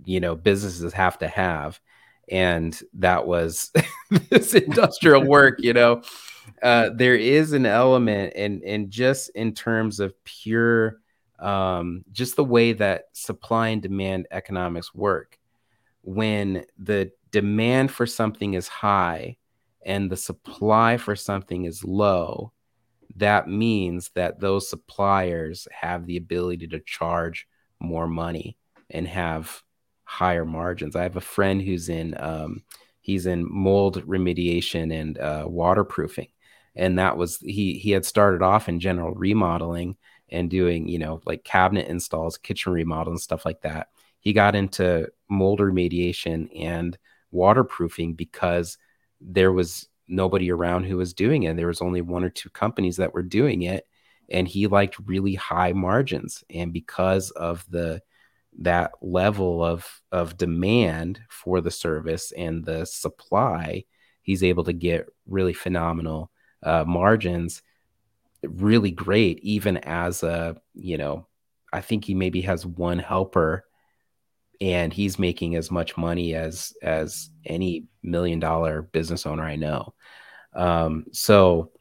you 0.06 0.20
know 0.20 0.36
businesses 0.36 0.94
have 0.94 1.18
to 1.20 1.28
have? 1.28 1.80
And 2.30 2.82
that 2.94 3.27
was 3.27 3.72
this 4.30 4.53
industrial 4.53 5.25
work 5.25 5.60
you 5.60 5.74
know? 5.74 6.01
Uh, 6.62 6.89
there 6.94 7.15
is 7.15 7.53
an 7.53 7.65
element 7.65 8.34
and 8.36 8.62
and 8.63 8.89
just 8.89 9.30
in 9.30 9.53
terms 9.53 10.00
of 10.00 10.13
pure 10.24 11.00
um, 11.39 12.03
just 12.12 12.36
the 12.36 12.44
way 12.44 12.74
that 12.74 13.06
supply 13.13 13.70
and 13.70 13.82
demand 13.82 14.27
economics 14.32 14.94
work. 14.94 15.39
When 16.01 16.65
the 16.77 17.12
demand 17.32 17.92
for 17.92 18.06
something 18.06 18.53
is 18.53 18.68
high 18.68 19.38
and 19.86 20.10
the 20.10 20.18
supply 20.18 20.98
for 20.98 21.15
something 21.15 21.65
is 21.65 21.84
low 21.84 22.53
that 23.15 23.48
means 23.48 24.10
that 24.15 24.39
those 24.39 24.70
suppliers 24.70 25.68
have 25.72 26.06
the 26.06 26.18
ability 26.18 26.68
to 26.68 26.80
charge 26.80 27.48
more 27.80 28.08
money 28.08 28.58
and 28.89 29.08
have 29.08 29.62
higher 30.06 30.46
margins. 30.46 30.96
I 30.96 31.04
have 31.04 31.16
a 31.18 31.22
friend 31.22 31.62
who's 31.62 31.90
in 31.90 32.16
um, 32.20 32.64
he's 33.02 33.26
in 33.26 33.46
mold 33.50 34.06
remediation 34.08 34.94
and 34.94 35.18
uh, 35.18 35.46
waterproofing. 35.48 36.30
And 36.76 36.98
that 36.98 37.18
was 37.18 37.38
he 37.38 37.78
he 37.78 37.92
had 37.92 38.06
started 38.06 38.42
off 38.42 38.68
in 38.68 38.80
general 38.80 39.14
remodeling 39.14 39.96
and 40.30 40.50
doing 40.50 40.88
you 40.88 40.98
know 40.98 41.22
like 41.26 41.44
cabinet 41.44 41.88
installs 41.88 42.38
kitchen 42.38 42.74
remodel 42.74 43.14
and 43.14 43.22
stuff 43.22 43.46
like 43.46 43.62
that. 43.62 43.90
He 44.20 44.34
got 44.34 44.56
into 44.56 45.10
mold 45.30 45.60
remediation 45.60 46.50
and 46.60 46.98
waterproofing 47.32 48.14
because 48.14 48.78
there 49.20 49.52
was 49.52 49.90
nobody 50.08 50.52
around 50.52 50.86
who 50.86 50.98
was 50.98 51.14
doing 51.14 51.44
it. 51.44 51.58
There 51.58 51.68
was 51.68 51.82
only 51.82 52.02
one 52.02 52.24
or 52.24 52.30
two 52.30 52.50
companies 52.50 52.98
that 52.98 53.14
were 53.14 53.24
doing 53.24 53.64
it. 53.64 53.88
And 54.30 54.48
he 54.48 54.68
liked 54.68 54.98
really 55.06 55.36
high 55.36 55.74
margins. 55.74 56.44
And 56.50 56.72
because 56.72 57.32
of 57.32 57.66
the 57.70 58.02
that 58.60 58.92
level 59.02 59.64
of 59.64 60.02
of 60.12 60.38
demand 60.38 61.20
for 61.30 61.62
the 61.62 61.72
service 61.72 62.32
and 62.34 62.66
the 62.66 62.86
supply 62.86 63.84
he's 64.22 64.44
able 64.44 64.64
to 64.64 64.74
get 64.74 65.08
really 65.28 65.54
phenomenal 65.54 66.32
uh, 66.64 66.84
margins 66.86 67.62
really 68.44 68.92
great 68.92 69.40
even 69.40 69.78
as 69.78 70.24
a 70.24 70.56
you 70.74 70.98
know 70.98 71.28
i 71.72 71.82
think 71.82 72.06
he 72.06 72.14
maybe 72.14 72.42
has 72.42 72.66
one 72.66 73.00
helper 73.00 73.66
and 74.62 74.94
he's 74.94 75.20
making 75.20 75.56
as 75.56 75.70
much 75.72 75.98
money 75.98 76.36
as 76.36 76.74
as 76.82 77.30
any 77.46 77.86
million 78.02 78.40
dollar 78.40 78.82
business 78.82 79.26
owner 79.26 79.44
i 79.44 79.56
know. 79.56 79.94
Um, 80.54 81.06
so 81.12 81.72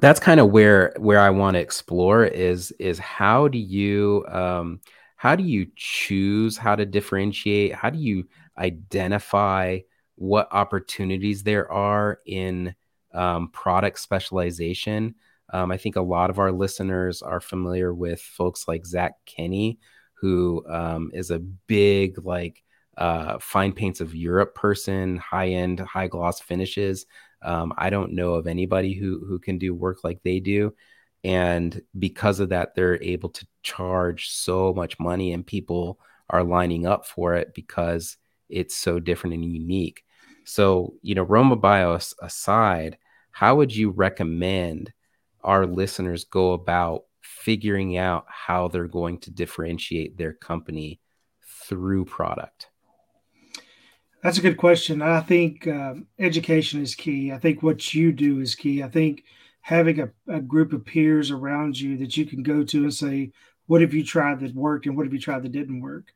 that's 0.00 0.20
kind 0.20 0.40
of 0.40 0.50
where 0.50 0.94
where 0.96 1.20
i 1.20 1.30
want 1.30 1.54
to 1.54 1.60
explore 1.60 2.24
is 2.24 2.72
is 2.78 2.98
how 2.98 3.48
do 3.48 3.58
you 3.58 4.24
um, 4.28 4.80
how 5.18 5.36
do 5.36 5.42
you 5.42 5.66
choose 5.76 6.56
how 6.56 6.74
to 6.74 6.86
differentiate 6.86 7.74
how 7.74 7.90
do 7.90 7.98
you 7.98 8.24
identify 8.56 9.78
what 10.18 10.48
opportunities 10.50 11.42
there 11.42 11.70
are 11.70 12.18
in 12.26 12.74
um, 13.14 13.48
product 13.50 13.98
specialization. 13.98 15.14
Um, 15.52 15.70
I 15.70 15.76
think 15.76 15.96
a 15.96 16.02
lot 16.02 16.28
of 16.28 16.38
our 16.38 16.52
listeners 16.52 17.22
are 17.22 17.40
familiar 17.40 17.94
with 17.94 18.20
folks 18.20 18.68
like 18.68 18.84
Zach 18.84 19.14
Kenny, 19.24 19.78
who 20.14 20.64
um, 20.68 21.10
is 21.14 21.30
a 21.30 21.38
big, 21.38 22.24
like, 22.24 22.62
uh, 22.98 23.38
fine 23.38 23.72
paints 23.72 24.00
of 24.00 24.14
Europe 24.14 24.56
person, 24.56 25.16
high 25.18 25.50
end, 25.50 25.78
high 25.78 26.08
gloss 26.08 26.40
finishes. 26.40 27.06
Um, 27.42 27.72
I 27.78 27.90
don't 27.90 28.12
know 28.12 28.34
of 28.34 28.48
anybody 28.48 28.92
who 28.94 29.24
who 29.24 29.38
can 29.38 29.56
do 29.56 29.72
work 29.72 30.02
like 30.02 30.20
they 30.24 30.40
do, 30.40 30.74
and 31.24 31.80
because 31.98 32.40
of 32.40 32.50
that, 32.50 32.74
they're 32.74 33.02
able 33.02 33.30
to 33.30 33.46
charge 33.62 34.30
so 34.30 34.72
much 34.72 34.98
money, 34.98 35.32
and 35.32 35.46
people 35.46 35.98
are 36.30 36.44
lining 36.44 36.86
up 36.86 37.06
for 37.06 37.34
it 37.34 37.54
because 37.54 38.16
it's 38.48 38.76
so 38.76 39.00
different 39.00 39.34
and 39.34 39.44
unique. 39.44 40.04
So, 40.44 40.94
you 41.02 41.14
know, 41.14 41.26
Romabio 41.26 42.14
aside, 42.22 42.98
how 43.30 43.56
would 43.56 43.74
you 43.74 43.90
recommend 43.90 44.92
our 45.42 45.66
listeners 45.66 46.24
go 46.24 46.52
about 46.52 47.04
figuring 47.20 47.96
out 47.96 48.24
how 48.28 48.68
they're 48.68 48.88
going 48.88 49.18
to 49.18 49.30
differentiate 49.30 50.16
their 50.16 50.32
company 50.32 51.00
through 51.66 52.04
product? 52.06 52.68
That's 54.22 54.38
a 54.38 54.42
good 54.42 54.56
question. 54.56 55.02
I 55.02 55.20
think 55.20 55.68
um, 55.68 56.06
education 56.18 56.82
is 56.82 56.94
key. 56.94 57.30
I 57.32 57.38
think 57.38 57.62
what 57.62 57.94
you 57.94 58.10
do 58.10 58.40
is 58.40 58.54
key. 58.54 58.82
I 58.82 58.88
think 58.88 59.24
having 59.68 60.00
a, 60.00 60.10
a 60.28 60.40
group 60.40 60.72
of 60.72 60.84
peers 60.84 61.30
around 61.30 61.78
you 61.78 61.96
that 61.98 62.16
you 62.16 62.24
can 62.24 62.42
go 62.42 62.64
to 62.64 62.82
and 62.84 62.94
say, 62.94 63.32
What 63.66 63.80
have 63.80 63.92
you 63.94 64.04
tried 64.04 64.40
that 64.40 64.54
worked 64.54 64.86
and 64.86 64.96
what 64.96 65.06
have 65.06 65.12
you 65.12 65.20
tried 65.20 65.42
that 65.42 65.52
didn't 65.52 65.80
work? 65.80 66.12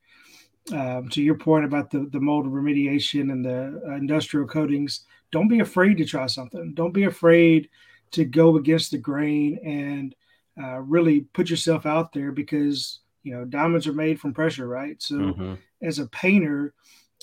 um, 0.71 1.09
to 1.09 1.23
your 1.23 1.35
point 1.35 1.65
about 1.65 1.91
the, 1.91 2.09
the 2.13 2.21
mold 2.21 2.47
remediation 2.47 3.33
and 3.33 3.45
the 3.45 3.83
uh, 3.87 3.95
industrial 3.95 4.47
coatings, 4.47 5.05
don't 5.33 5.49
be 5.49 5.61
afraid 5.61 5.97
to 5.99 6.05
try 6.05 6.27
something. 6.27 6.75
Don't 6.75 6.93
be 6.93 7.05
afraid 7.05 7.69
to 8.13 8.25
go 8.25 8.57
against 8.57 8.91
the 8.91 8.99
grain 8.99 9.59
and 9.65 10.15
uh, 10.63 10.81
really 10.81 11.23
put 11.33 11.51
yourself 11.51 11.87
out 11.87 12.13
there 12.13 12.31
because 12.31 13.01
you 13.23 13.33
know 13.33 13.45
diamonds 13.45 13.87
are 13.87 13.95
made 13.95 14.21
from 14.21 14.35
pressure, 14.35 14.69
right? 14.69 15.01
So 15.03 15.15
mm-hmm. 15.17 15.55
as 15.83 15.99
a 15.99 16.07
painter, 16.07 16.75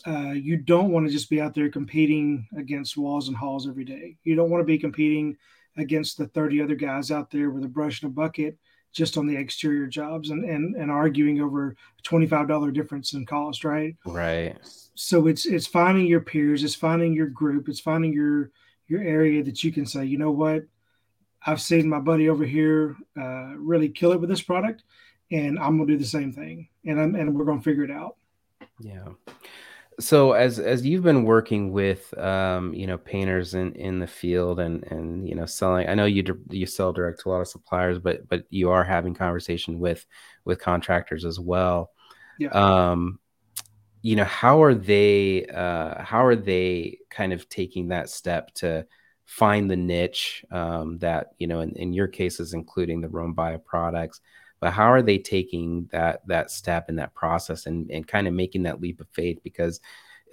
uh, 0.08 0.32
you 0.32 0.58
don't 0.58 0.92
want 0.92 1.06
to 1.06 1.14
just 1.14 1.30
be 1.30 1.40
out 1.40 1.54
there 1.54 1.70
competing 1.70 2.48
against 2.58 2.98
walls 2.98 3.28
and 3.28 3.38
halls 3.38 3.68
every 3.68 3.86
day. 3.86 4.18
You 4.24 4.36
don't 4.36 4.50
want 4.50 4.62
to 4.62 4.66
be 4.66 4.80
competing 4.80 5.38
against 5.82 6.18
the 6.18 6.28
30 6.28 6.62
other 6.62 6.76
guys 6.76 7.12
out 7.12 7.32
there 7.32 7.50
with 7.50 7.64
a 7.64 7.68
brush 7.68 8.02
and 8.02 8.12
a 8.12 8.14
bucket 8.14 8.58
just 8.92 9.18
on 9.18 9.28
the 9.28 9.36
exterior 9.36 9.86
jobs 9.86 10.32
and 10.32 10.44
and, 10.44 10.76
and 10.76 10.90
arguing 10.90 11.42
over 11.42 11.76
$25 12.04 12.74
difference 12.74 13.14
in 13.14 13.26
cost 13.26 13.64
right? 13.64 13.96
Right. 14.06 14.58
So 14.96 15.28
it's 15.28 15.46
it's 15.46 15.68
finding 15.68 16.08
your 16.08 16.22
peers 16.22 16.64
it's 16.64 16.76
finding 16.76 17.14
your 17.14 17.28
group 17.28 17.70
it's 17.70 17.80
finding 17.80 18.14
your 18.14 18.52
your 18.88 19.02
area 19.04 19.44
that 19.44 19.64
you 19.64 19.72
can 19.72 19.86
say 19.86 20.06
you 20.06 20.18
know 20.18 20.32
what? 20.32 20.64
I've 21.46 21.62
seen 21.62 21.88
my 21.88 22.00
buddy 22.00 22.28
over 22.28 22.46
here 22.46 22.98
uh, 23.18 23.56
really 23.56 23.90
kill 23.90 24.12
it 24.12 24.20
with 24.20 24.30
this 24.30 24.42
product 24.42 24.84
and 25.32 25.60
i'm 25.60 25.78
gonna 25.78 25.86
do 25.86 25.98
the 25.98 26.04
same 26.04 26.34
thing 26.34 26.68
and 26.86 27.00
I'm, 27.00 27.16
and 27.16 27.36
we're 27.36 27.46
gonna 27.46 27.62
figure 27.62 27.84
it 27.84 27.92
out. 27.92 28.18
Yeah 28.80 29.10
so 30.00 30.32
as 30.32 30.60
as 30.60 30.86
you've 30.86 31.04
been 31.04 31.24
working 31.24 31.72
with 31.72 32.18
um, 32.18 32.74
you 32.74 32.88
know 32.88 32.98
painters 32.98 33.54
in 33.54 33.74
in 33.74 34.00
the 34.00 34.08
field 34.08 34.60
and 34.60 34.84
and 34.86 35.28
you 35.28 35.36
know 35.36 35.46
selling 35.46 35.88
i 35.90 35.94
know 35.94 36.06
you 36.06 36.24
you 36.50 36.66
sell 36.66 36.94
direct 36.94 37.20
to 37.20 37.30
a 37.30 37.32
lot 37.32 37.42
of 37.42 37.48
suppliers 37.48 38.00
but 38.00 38.28
but 38.30 38.44
you 38.50 38.70
are 38.70 38.84
having 38.84 39.14
conversation 39.14 39.80
with 39.80 40.06
with 40.46 40.60
contractors 40.60 41.26
as 41.26 41.40
well 41.40 41.92
yeah. 42.40 42.50
um 42.50 43.20
you 44.02 44.16
know 44.16 44.24
how 44.24 44.64
are 44.64 44.74
they 44.74 45.46
uh 45.48 46.02
how 46.02 46.26
are 46.26 46.36
they 46.36 46.98
kind 47.10 47.34
of 47.34 47.48
taking 47.50 47.90
that 47.90 48.10
step 48.10 48.54
to 48.54 48.86
find 49.26 49.70
the 49.70 49.76
niche 49.76 50.44
um 50.52 50.98
that 51.00 51.28
you 51.38 51.48
know 51.48 51.60
in, 51.60 51.72
in 51.72 51.94
your 51.94 52.08
cases 52.08 52.54
including 52.54 53.02
the 53.02 53.10
Romabio 53.10 53.64
products 53.64 54.22
but 54.60 54.74
how 54.74 54.92
are 54.92 55.02
they 55.02 55.18
taking 55.18 55.88
that 55.92 56.26
that 56.28 56.52
step 56.52 56.90
in 56.90 56.96
that 56.98 57.14
process 57.14 57.66
and, 57.66 57.90
and 57.92 58.08
kind 58.08 58.28
of 58.28 58.34
making 58.34 58.64
that 58.64 58.82
leap 58.82 59.00
of 59.02 59.08
faith 59.10 59.40
because 59.44 59.80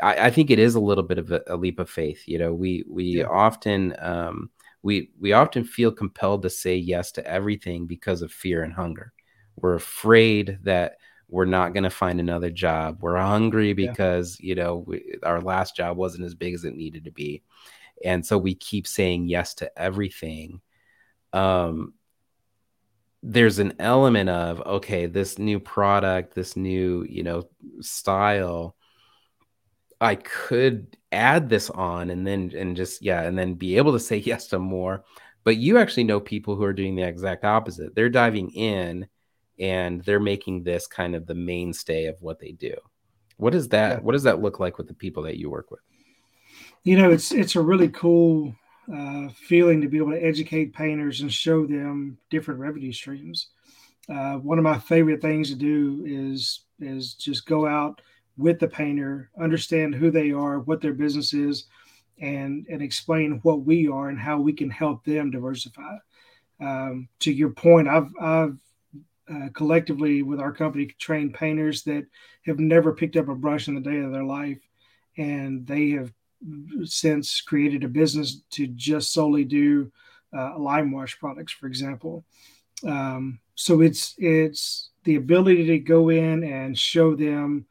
I, 0.02 0.26
I 0.26 0.30
think 0.30 0.50
it 0.50 0.58
is 0.58 0.74
a 0.74 0.80
little 0.80 1.04
bit 1.04 1.18
of 1.18 1.30
a, 1.32 1.42
a, 1.46 1.56
leap 1.56 1.78
of 1.78 1.90
faith 1.90 2.22
you 2.26 2.38
know 2.38 2.52
we 2.52 2.84
we 2.88 3.04
yeah. 3.04 3.26
often 3.26 3.94
um, 3.98 4.50
we 4.82 5.10
we 5.18 5.32
often 5.32 5.64
feel 5.64 5.92
compelled 5.92 6.42
to 6.42 6.50
say 6.50 6.76
yes 6.76 7.12
to 7.12 7.26
everything 7.26 7.86
because 7.86 8.22
of 8.22 8.32
fear 8.32 8.62
and 8.62 8.72
hunger 8.72 9.12
we're 9.56 9.74
afraid 9.74 10.58
that 10.62 10.96
we're 11.28 11.44
not 11.44 11.72
going 11.72 11.84
to 11.84 11.90
find 11.90 12.20
another 12.20 12.50
job 12.50 12.98
we're 13.00 13.16
hungry 13.16 13.72
because 13.72 14.38
yeah. 14.40 14.48
you 14.48 14.54
know 14.54 14.76
we, 14.86 15.14
our 15.22 15.40
last 15.40 15.76
job 15.76 15.96
wasn't 15.96 16.24
as 16.24 16.34
big 16.34 16.54
as 16.54 16.64
it 16.64 16.76
needed 16.76 17.04
to 17.04 17.10
be 17.10 17.42
and 18.04 18.24
so 18.24 18.36
we 18.36 18.54
keep 18.54 18.86
saying 18.86 19.28
yes 19.28 19.54
to 19.54 19.78
everything 19.78 20.60
um 21.32 21.92
there's 23.28 23.58
an 23.58 23.74
element 23.80 24.30
of 24.30 24.60
okay 24.60 25.06
this 25.06 25.36
new 25.36 25.58
product 25.58 26.34
this 26.34 26.56
new 26.56 27.04
you 27.08 27.24
know 27.24 27.42
style 27.80 28.76
i 30.00 30.14
could 30.14 30.96
add 31.16 31.48
this 31.48 31.70
on 31.70 32.10
and 32.10 32.26
then 32.26 32.52
and 32.56 32.76
just 32.76 33.02
yeah 33.02 33.22
and 33.22 33.38
then 33.38 33.54
be 33.54 33.76
able 33.76 33.92
to 33.92 34.00
say 34.00 34.16
yes 34.24 34.48
to 34.48 34.58
more. 34.58 35.04
But 35.44 35.56
you 35.56 35.78
actually 35.78 36.04
know 36.04 36.18
people 36.18 36.56
who 36.56 36.64
are 36.64 36.72
doing 36.72 36.96
the 36.96 37.04
exact 37.04 37.44
opposite. 37.44 37.94
They're 37.94 38.08
diving 38.08 38.50
in 38.50 39.06
and 39.60 40.02
they're 40.02 40.18
making 40.18 40.64
this 40.64 40.88
kind 40.88 41.14
of 41.14 41.26
the 41.26 41.36
mainstay 41.36 42.06
of 42.06 42.20
what 42.20 42.40
they 42.40 42.50
do. 42.50 42.74
What 43.36 43.52
does 43.52 43.68
that 43.68 43.98
yeah. 43.98 43.98
what 44.00 44.12
does 44.12 44.24
that 44.24 44.40
look 44.40 44.60
like 44.60 44.78
with 44.78 44.88
the 44.88 44.94
people 44.94 45.22
that 45.24 45.38
you 45.38 45.50
work 45.50 45.70
with? 45.70 45.80
You 46.82 46.98
know 46.98 47.10
it's 47.10 47.32
it's 47.32 47.56
a 47.56 47.60
really 47.60 47.88
cool 47.88 48.54
uh, 48.94 49.28
feeling 49.34 49.80
to 49.80 49.88
be 49.88 49.98
able 49.98 50.12
to 50.12 50.24
educate 50.24 50.74
painters 50.74 51.20
and 51.20 51.32
show 51.32 51.66
them 51.66 52.18
different 52.30 52.60
revenue 52.60 52.92
streams. 52.92 53.48
Uh, 54.08 54.34
one 54.34 54.58
of 54.58 54.64
my 54.64 54.78
favorite 54.78 55.20
things 55.20 55.50
to 55.50 55.56
do 55.56 56.04
is 56.06 56.60
is 56.78 57.14
just 57.14 57.46
go 57.46 57.66
out 57.66 58.00
with 58.36 58.58
the 58.60 58.68
painter, 58.68 59.30
understand 59.40 59.94
who 59.94 60.10
they 60.10 60.30
are, 60.30 60.60
what 60.60 60.80
their 60.80 60.92
business 60.92 61.32
is, 61.32 61.64
and 62.20 62.66
and 62.70 62.82
explain 62.82 63.40
what 63.42 63.62
we 63.62 63.88
are 63.88 64.08
and 64.08 64.18
how 64.18 64.38
we 64.38 64.52
can 64.52 64.70
help 64.70 65.04
them 65.04 65.30
diversify. 65.30 65.96
Um, 66.60 67.08
to 67.20 67.32
your 67.32 67.50
point, 67.50 67.88
I've 67.88 68.10
I've 68.20 68.56
uh, 69.28 69.48
collectively 69.54 70.22
with 70.22 70.38
our 70.38 70.52
company 70.52 70.86
trained 70.98 71.34
painters 71.34 71.82
that 71.82 72.06
have 72.44 72.60
never 72.60 72.94
picked 72.94 73.16
up 73.16 73.28
a 73.28 73.34
brush 73.34 73.66
in 73.66 73.74
the 73.74 73.80
day 73.80 73.98
of 73.98 74.12
their 74.12 74.24
life, 74.24 74.60
and 75.16 75.66
they 75.66 75.90
have 75.90 76.12
since 76.84 77.40
created 77.40 77.84
a 77.84 77.88
business 77.88 78.42
to 78.50 78.66
just 78.66 79.12
solely 79.12 79.44
do 79.44 79.90
uh, 80.36 80.58
lime 80.58 80.92
wash 80.92 81.18
products, 81.18 81.52
for 81.52 81.66
example. 81.66 82.24
Um, 82.86 83.40
so 83.54 83.80
it's 83.80 84.14
it's 84.18 84.90
the 85.04 85.16
ability 85.16 85.66
to 85.66 85.78
go 85.78 86.10
in 86.10 86.44
and 86.44 86.78
show 86.78 87.14
them. 87.14 87.66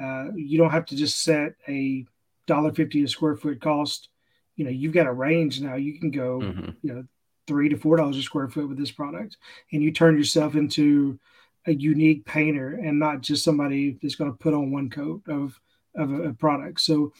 Uh, 0.00 0.26
you 0.34 0.58
don't 0.58 0.70
have 0.70 0.86
to 0.86 0.96
just 0.96 1.22
set 1.22 1.54
a 1.68 2.04
dollar 2.46 2.72
fifty 2.72 3.04
a 3.04 3.08
square 3.08 3.36
foot 3.36 3.60
cost. 3.60 4.08
You 4.56 4.64
know, 4.64 4.70
you've 4.70 4.92
got 4.94 5.06
a 5.06 5.12
range 5.12 5.60
now. 5.60 5.76
You 5.76 5.98
can 5.98 6.10
go, 6.10 6.40
mm-hmm. 6.40 6.70
you 6.82 6.92
know, 6.92 7.04
three 7.46 7.68
to 7.68 7.76
four 7.76 7.96
dollars 7.96 8.16
a 8.16 8.22
square 8.22 8.48
foot 8.48 8.68
with 8.68 8.78
this 8.78 8.90
product, 8.90 9.36
and 9.72 9.82
you 9.82 9.92
turn 9.92 10.16
yourself 10.16 10.56
into 10.56 11.18
a 11.66 11.72
unique 11.72 12.24
painter 12.24 12.80
and 12.82 12.98
not 12.98 13.20
just 13.20 13.44
somebody 13.44 13.98
that's 14.02 14.14
going 14.14 14.32
to 14.32 14.38
put 14.38 14.54
on 14.54 14.72
one 14.72 14.90
coat 14.90 15.22
of 15.28 15.60
of 15.94 16.12
a, 16.12 16.22
a 16.30 16.32
product. 16.32 16.80
So 16.80 17.12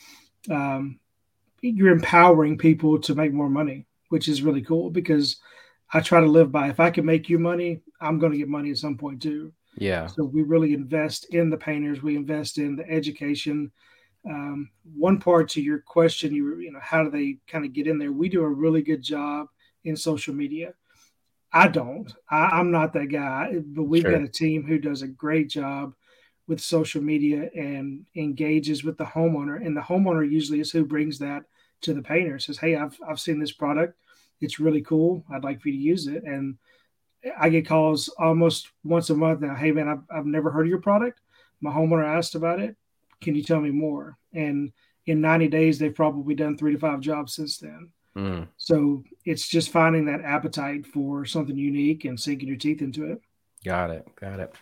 um, 0.49 0.99
you're 1.61 1.93
empowering 1.93 2.57
people 2.57 2.99
to 3.01 3.15
make 3.15 3.33
more 3.33 3.51
money, 3.51 3.87
which 4.09 4.29
is 4.29 4.43
really 4.43 4.63
cool 4.63 4.91
because 4.91 5.37
I 5.93 6.01
try 6.01 6.21
to 6.21 6.27
live 6.27 6.53
by 6.53 6.69
if 6.69 6.81
I 6.81 6.91
can 6.91 7.05
make 7.05 7.29
you 7.29 7.39
money, 7.39 7.83
I'm 8.01 8.19
going 8.19 8.33
to 8.33 8.39
get 8.39 8.49
money 8.49 8.71
at 8.71 8.79
some 8.79 8.97
point 8.97 9.21
too. 9.21 9.53
Yeah. 9.77 10.07
So 10.07 10.25
we 10.25 10.43
really 10.43 10.73
invest 10.73 11.33
in 11.35 11.51
the 11.51 11.57
painters. 11.57 12.03
We 12.03 12.17
invest 12.17 12.59
in 12.59 12.77
the 12.77 12.89
education. 12.89 13.71
Um, 14.29 14.71
one 14.95 15.19
part 15.19 15.49
to 15.51 15.63
your 15.63 15.79
question, 15.79 16.35
you 16.35 16.59
you 16.59 16.73
know, 16.73 16.81
how 16.83 17.05
do 17.05 17.11
they 17.11 17.39
kind 17.47 17.65
of 17.65 17.73
get 17.73 17.87
in 17.87 17.99
there? 17.99 18.13
We 18.13 18.29
do 18.29 18.43
a 18.43 18.49
really 18.49 18.83
good 18.83 19.03
job 19.03 19.49
in 19.85 19.97
social 19.97 20.35
media. 20.35 20.75
I 21.53 21.69
don't. 21.69 22.13
I, 22.31 22.61
am 22.61 22.71
not 22.71 22.93
that 22.93 23.07
guy, 23.07 23.55
but 23.65 23.85
we've 23.85 24.03
sure. 24.03 24.13
got 24.13 24.23
a 24.23 24.29
team 24.29 24.65
who 24.65 24.79
does 24.79 25.03
a 25.03 25.09
great 25.09 25.49
job 25.49 25.95
with 26.51 26.61
social 26.61 27.01
media 27.01 27.49
and 27.55 28.05
engages 28.17 28.83
with 28.83 28.99
the 28.99 29.05
homeowner. 29.05 29.65
And 29.65 29.75
the 29.77 29.81
homeowner 29.81 30.29
usually 30.29 30.59
is 30.59 30.73
who 30.73 30.85
brings 30.85 31.21
that 31.21 31.45
to 31.83 31.95
the 31.95 32.03
painter. 32.03 32.41
Says, 32.41 32.59
"Hey, 32.59 32.75
I've 32.75 32.99
I've 33.09 33.21
seen 33.21 33.39
this 33.39 33.53
product. 33.53 33.97
It's 34.41 34.59
really 34.59 34.83
cool. 34.83 35.25
I'd 35.33 35.45
like 35.45 35.63
for 35.63 35.69
you 35.69 35.77
to 35.77 35.81
use 35.81 36.09
it." 36.09 36.25
And 36.25 36.59
I 37.39 37.51
get 37.51 37.69
calls 37.69 38.09
almost 38.19 38.69
once 38.83 39.11
a 39.11 39.15
month 39.15 39.41
now. 39.41 39.55
Hey, 39.55 39.71
man, 39.71 39.89
I've 39.89 40.03
I've 40.11 40.27
never 40.27 40.51
heard 40.51 40.67
of 40.67 40.71
your 40.71 40.81
product. 40.81 41.21
My 41.61 41.71
homeowner 41.71 42.05
asked 42.05 42.35
about 42.35 42.59
it. 42.59 42.77
Can 43.21 43.37
you 43.37 43.45
tell 43.45 43.61
me 43.61 43.71
more? 43.71 44.19
And 44.35 44.73
in 45.07 45.21
90 45.21 45.49
days, 45.49 45.79
they've 45.79 45.95
probably 45.95 46.35
done 46.35 46.57
three 46.57 46.73
to 46.73 46.79
five 46.79 47.01
jobs 47.01 47.35
since 47.35 47.59
then. 47.59 47.93
Mm. 48.17 48.49
So 48.57 49.05
it's 49.25 49.47
just 49.47 49.71
finding 49.71 50.07
that 50.07 50.23
appetite 50.23 50.85
for 50.85 51.25
something 51.25 51.57
unique 51.57 52.07
and 52.07 52.19
sinking 52.19 52.49
your 52.49 52.57
teeth 52.57 52.83
into 52.83 53.05
it. 53.13 53.21
Got 53.65 53.91
it. 53.91 54.09
Got 54.17 54.41
it. 54.41 54.55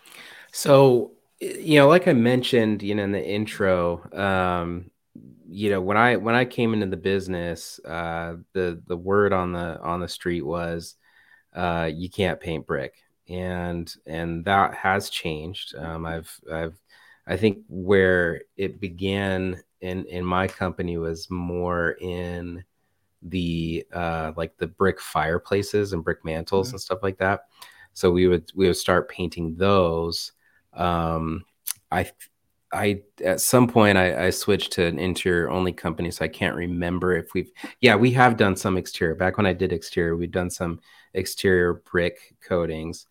So, 0.53 1.13
you 1.41 1.79
know, 1.79 1.89
like 1.89 2.09
I 2.09 2.13
mentioned, 2.13 2.83
you 2.83 2.95
know, 2.95 3.05
in 3.05 3.13
the 3.13 3.25
intro, 3.25 4.03
um, 4.13 4.91
you 5.49 5.71
know, 5.71 5.81
when 5.81 5.97
I 5.97 6.17
when 6.17 6.35
I 6.35 6.45
came 6.45 6.75
into 6.75 6.87
the 6.87 6.97
business, 6.97 7.81
uh, 7.85 8.37
the 8.53 8.83
the 8.87 8.97
word 8.97 9.33
on 9.33 9.53
the 9.53 9.81
on 9.81 10.01
the 10.01 10.09
street 10.09 10.43
was, 10.43 10.97
uh, 11.55 11.91
you 11.93 12.11
can't 12.11 12.41
paint 12.41 12.67
brick, 12.67 12.95
and 13.29 13.93
and 14.07 14.45
that 14.45 14.75
has 14.75 15.11
changed. 15.11 15.75
Um, 15.77 16.05
I've 16.07 16.41
I've 16.53 16.79
I 17.27 17.37
think 17.37 17.59
where 17.69 18.43
it 18.57 18.81
began 18.81 19.63
in 19.81 20.05
in 20.07 20.25
my 20.25 20.49
company 20.49 20.99
was 20.99 21.31
more 21.31 21.93
in 22.01 22.65
the 23.23 23.87
uh, 23.93 24.33
like 24.37 24.57
the 24.59 24.67
brick 24.67 25.01
fireplaces 25.01 25.93
and 25.93 26.05
brick 26.05 26.25
mantles 26.25 26.69
mm-hmm. 26.69 26.75
and 26.75 26.81
stuff 26.81 27.01
like 27.03 27.19
that. 27.19 27.43
So 27.93 28.11
we 28.11 28.29
would 28.29 28.51
we 28.55 28.67
would 28.67 28.77
start 28.77 29.09
painting 29.09 29.55
those. 29.57 30.33
Um, 30.73 31.45
I 31.91 32.11
I 32.73 33.03
at 33.25 33.41
some 33.41 33.67
point 33.67 33.97
I, 33.97 34.27
I 34.27 34.31
switched 34.31 34.73
to 34.73 34.87
an 34.87 34.99
interior 34.99 35.51
only 35.51 35.73
company, 35.73 36.11
so 36.11 36.25
I 36.25 36.29
can't 36.29 36.57
remember 36.57 37.17
if 37.17 37.35
we've 37.35 37.51
yeah 37.81 37.97
we 37.97 38.11
have 38.13 38.37
done 38.37 38.57
some 38.57 38.77
exterior. 38.77 39.15
Back 39.15 39.37
when 39.37 39.47
I 39.47 39.53
did 39.53 39.73
exterior, 39.73 40.17
we've 40.17 40.31
done 40.31 40.51
some 40.51 40.81
exterior 41.15 41.83
brick 41.91 42.37
coatings. 42.41 43.07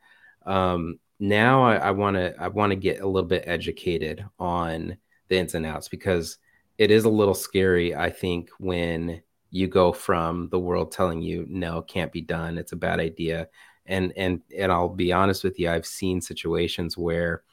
Um, 0.46 1.00
now 1.20 1.64
I 1.64 1.92
want 1.92 2.16
to 2.16 2.36
I 2.40 2.48
want 2.50 2.72
to 2.72 2.76
get 2.76 3.02
a 3.02 3.08
little 3.08 3.28
bit 3.28 3.44
educated 3.48 4.24
on 4.40 4.98
the 5.30 5.38
ins 5.38 5.56
and 5.56 5.66
outs 5.66 5.88
because 5.88 6.38
it 6.78 6.92
is 6.92 7.06
a 7.06 7.10
little 7.10 7.34
scary. 7.34 7.96
I 7.96 8.12
think 8.12 8.50
when 8.60 9.22
you 9.50 9.68
go 9.68 9.92
from 9.92 10.50
the 10.50 10.60
world 10.60 10.92
telling 10.92 11.22
you 11.22 11.46
no 11.50 11.82
can't 11.82 12.12
be 12.12 12.22
done 12.22 12.58
it's 12.58 12.74
a 12.74 12.76
bad 12.76 13.00
idea 13.00 13.48
and 13.88 14.14
and 14.16 14.42
and 14.58 14.72
i'll 14.72 14.90
be 14.90 15.12
honest 15.12 15.44
with 15.44 15.60
you 15.60 15.70
i've 15.70 15.86
seen 15.86 16.22
situations 16.22 16.98
where 16.98 17.44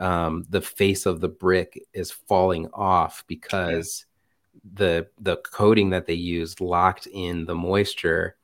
um, 0.00 0.44
the 0.48 0.60
face 0.60 1.06
of 1.06 1.20
the 1.20 1.28
brick 1.28 1.82
is 1.92 2.12
falling 2.12 2.68
off 2.72 3.24
because 3.26 4.06
the 4.74 5.08
the 5.20 5.36
coating 5.38 5.90
that 5.90 6.06
they 6.06 6.14
used 6.14 6.60
locked 6.60 7.08
in 7.12 7.44
the 7.46 7.54
moisture 7.54 8.36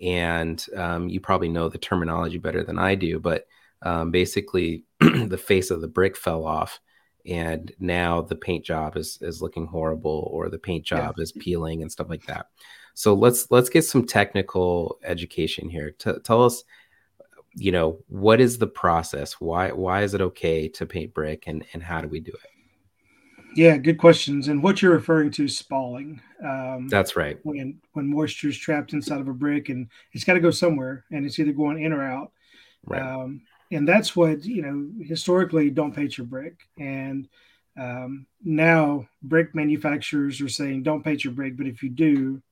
and 0.00 0.66
um, 0.76 1.08
you 1.08 1.20
probably 1.20 1.48
know 1.48 1.68
the 1.68 1.78
terminology 1.78 2.38
better 2.38 2.62
than 2.62 2.78
i 2.78 2.94
do 2.94 3.18
but 3.18 3.46
um, 3.82 4.10
basically 4.10 4.84
the 5.00 5.40
face 5.42 5.70
of 5.70 5.80
the 5.80 5.88
brick 5.88 6.16
fell 6.16 6.44
off 6.44 6.80
and 7.26 7.72
now 7.78 8.22
the 8.22 8.36
paint 8.36 8.64
job 8.64 8.96
is 8.96 9.18
is 9.20 9.42
looking 9.42 9.66
horrible 9.66 10.28
or 10.32 10.48
the 10.48 10.58
paint 10.58 10.84
job 10.84 11.14
yeah. 11.16 11.22
is 11.22 11.32
peeling 11.32 11.82
and 11.82 11.90
stuff 11.90 12.08
like 12.08 12.24
that. 12.26 12.46
So 12.94 13.14
let's 13.14 13.50
let's 13.50 13.68
get 13.68 13.82
some 13.82 14.06
technical 14.06 14.98
education 15.04 15.68
here. 15.68 15.92
T- 15.92 16.18
tell 16.24 16.44
us 16.44 16.64
you 17.54 17.72
know 17.72 17.98
what 18.08 18.40
is 18.40 18.58
the 18.58 18.66
process? 18.66 19.40
Why 19.40 19.72
why 19.72 20.02
is 20.02 20.14
it 20.14 20.20
okay 20.20 20.68
to 20.68 20.86
paint 20.86 21.14
brick 21.14 21.44
and 21.46 21.64
and 21.72 21.82
how 21.82 22.00
do 22.00 22.08
we 22.08 22.20
do 22.20 22.32
it? 22.32 22.50
Yeah 23.56 23.76
good 23.78 23.98
questions 23.98 24.48
and 24.48 24.62
what 24.62 24.80
you're 24.80 24.92
referring 24.92 25.30
to 25.32 25.44
is 25.44 25.58
spalling 25.58 26.20
um, 26.44 26.88
that's 26.88 27.16
right. 27.16 27.38
when 27.42 27.80
when 27.92 28.06
moisture 28.06 28.48
is 28.48 28.58
trapped 28.58 28.92
inside 28.92 29.20
of 29.20 29.28
a 29.28 29.32
brick 29.32 29.68
and 29.68 29.88
it's 30.12 30.24
got 30.24 30.34
to 30.34 30.40
go 30.40 30.50
somewhere 30.50 31.04
and 31.10 31.26
it's 31.26 31.38
either 31.38 31.52
going 31.52 31.82
in 31.82 31.92
or 31.92 32.02
out. 32.02 32.32
Right. 32.86 33.02
Um, 33.02 33.42
and 33.72 33.86
that's 33.86 34.16
what 34.16 34.44
you 34.44 34.62
know 34.62 35.04
historically 35.04 35.70
don't 35.70 35.94
paint 35.94 36.16
your 36.16 36.26
brick. 36.26 36.60
And 36.78 37.28
um, 37.78 38.26
now 38.42 39.08
brick 39.22 39.54
manufacturers 39.54 40.40
are 40.40 40.48
saying 40.48 40.82
don't 40.82 41.04
paint 41.04 41.24
your 41.24 41.32
brick 41.32 41.56
but 41.56 41.66
if 41.66 41.82
you 41.82 41.88
do 41.88 42.42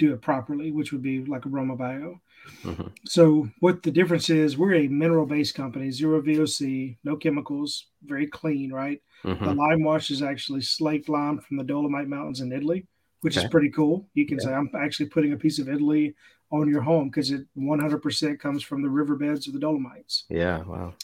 do 0.00 0.12
it 0.12 0.20
properly 0.20 0.70
which 0.72 0.92
would 0.92 1.02
be 1.02 1.24
like 1.24 1.46
a 1.46 1.48
Romabio 1.48 2.18
mm-hmm. 2.64 2.88
so 3.06 3.48
what 3.60 3.82
the 3.82 3.90
difference 3.90 4.30
is 4.30 4.58
we're 4.58 4.74
a 4.74 4.88
mineral 4.88 5.26
based 5.26 5.54
company 5.54 5.90
zero 5.90 6.20
voc 6.20 6.96
no 7.04 7.16
chemicals 7.16 7.86
very 8.04 8.26
clean 8.26 8.72
right 8.72 9.00
mm-hmm. 9.24 9.44
the 9.44 9.54
lime 9.54 9.84
wash 9.84 10.10
is 10.10 10.22
actually 10.22 10.60
slaked 10.60 11.08
lime 11.08 11.38
from 11.38 11.56
the 11.56 11.64
dolomite 11.64 12.08
mountains 12.08 12.40
in 12.40 12.52
italy 12.52 12.86
which 13.20 13.36
okay. 13.36 13.44
is 13.44 13.50
pretty 13.50 13.70
cool 13.70 14.08
you 14.14 14.26
can 14.26 14.38
yeah. 14.40 14.46
say 14.46 14.52
i'm 14.52 14.70
actually 14.76 15.06
putting 15.06 15.32
a 15.32 15.36
piece 15.36 15.58
of 15.58 15.68
italy 15.68 16.14
on 16.52 16.68
your 16.68 16.82
home 16.82 17.08
because 17.08 17.30
it 17.30 17.46
100% 17.56 18.40
comes 18.40 18.62
from 18.62 18.82
the 18.82 18.88
riverbeds 18.88 19.46
of 19.46 19.54
the 19.54 19.60
Dolomites. 19.60 20.24
Yeah, 20.28 20.62
wow. 20.64 20.94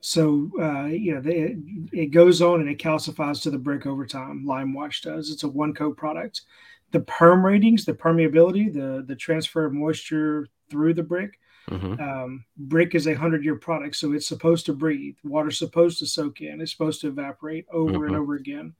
So, 0.00 0.50
uh, 0.60 0.86
you 0.86 1.14
know, 1.14 1.20
they, 1.20 1.56
it 1.92 2.06
goes 2.06 2.40
on 2.40 2.60
and 2.60 2.68
it 2.68 2.78
calcifies 2.78 3.42
to 3.42 3.50
the 3.50 3.58
brick 3.58 3.86
over 3.86 4.06
time. 4.06 4.46
Lime 4.46 4.72
Wash 4.72 5.02
does. 5.02 5.30
It's 5.30 5.42
a 5.42 5.48
one 5.48 5.74
coat 5.74 5.96
product. 5.96 6.42
The 6.96 7.02
perm 7.02 7.44
ratings, 7.44 7.84
the 7.84 7.92
permeability, 7.92 8.72
the 8.72 9.04
the 9.06 9.14
transfer 9.14 9.66
of 9.66 9.74
moisture 9.74 10.48
through 10.70 10.94
the 10.94 11.02
brick. 11.02 11.38
Mm-hmm. 11.70 12.00
Um, 12.00 12.44
brick 12.56 12.94
is 12.94 13.06
a 13.06 13.12
hundred 13.12 13.44
year 13.44 13.56
product, 13.56 13.96
so 13.96 14.14
it's 14.14 14.26
supposed 14.26 14.64
to 14.64 14.72
breathe. 14.72 15.16
Water's 15.22 15.58
supposed 15.58 15.98
to 15.98 16.06
soak 16.06 16.40
in. 16.40 16.62
It's 16.62 16.72
supposed 16.72 17.02
to 17.02 17.08
evaporate 17.08 17.66
over 17.70 17.92
mm-hmm. 17.92 18.04
and 18.04 18.16
over 18.16 18.36
again. 18.36 18.72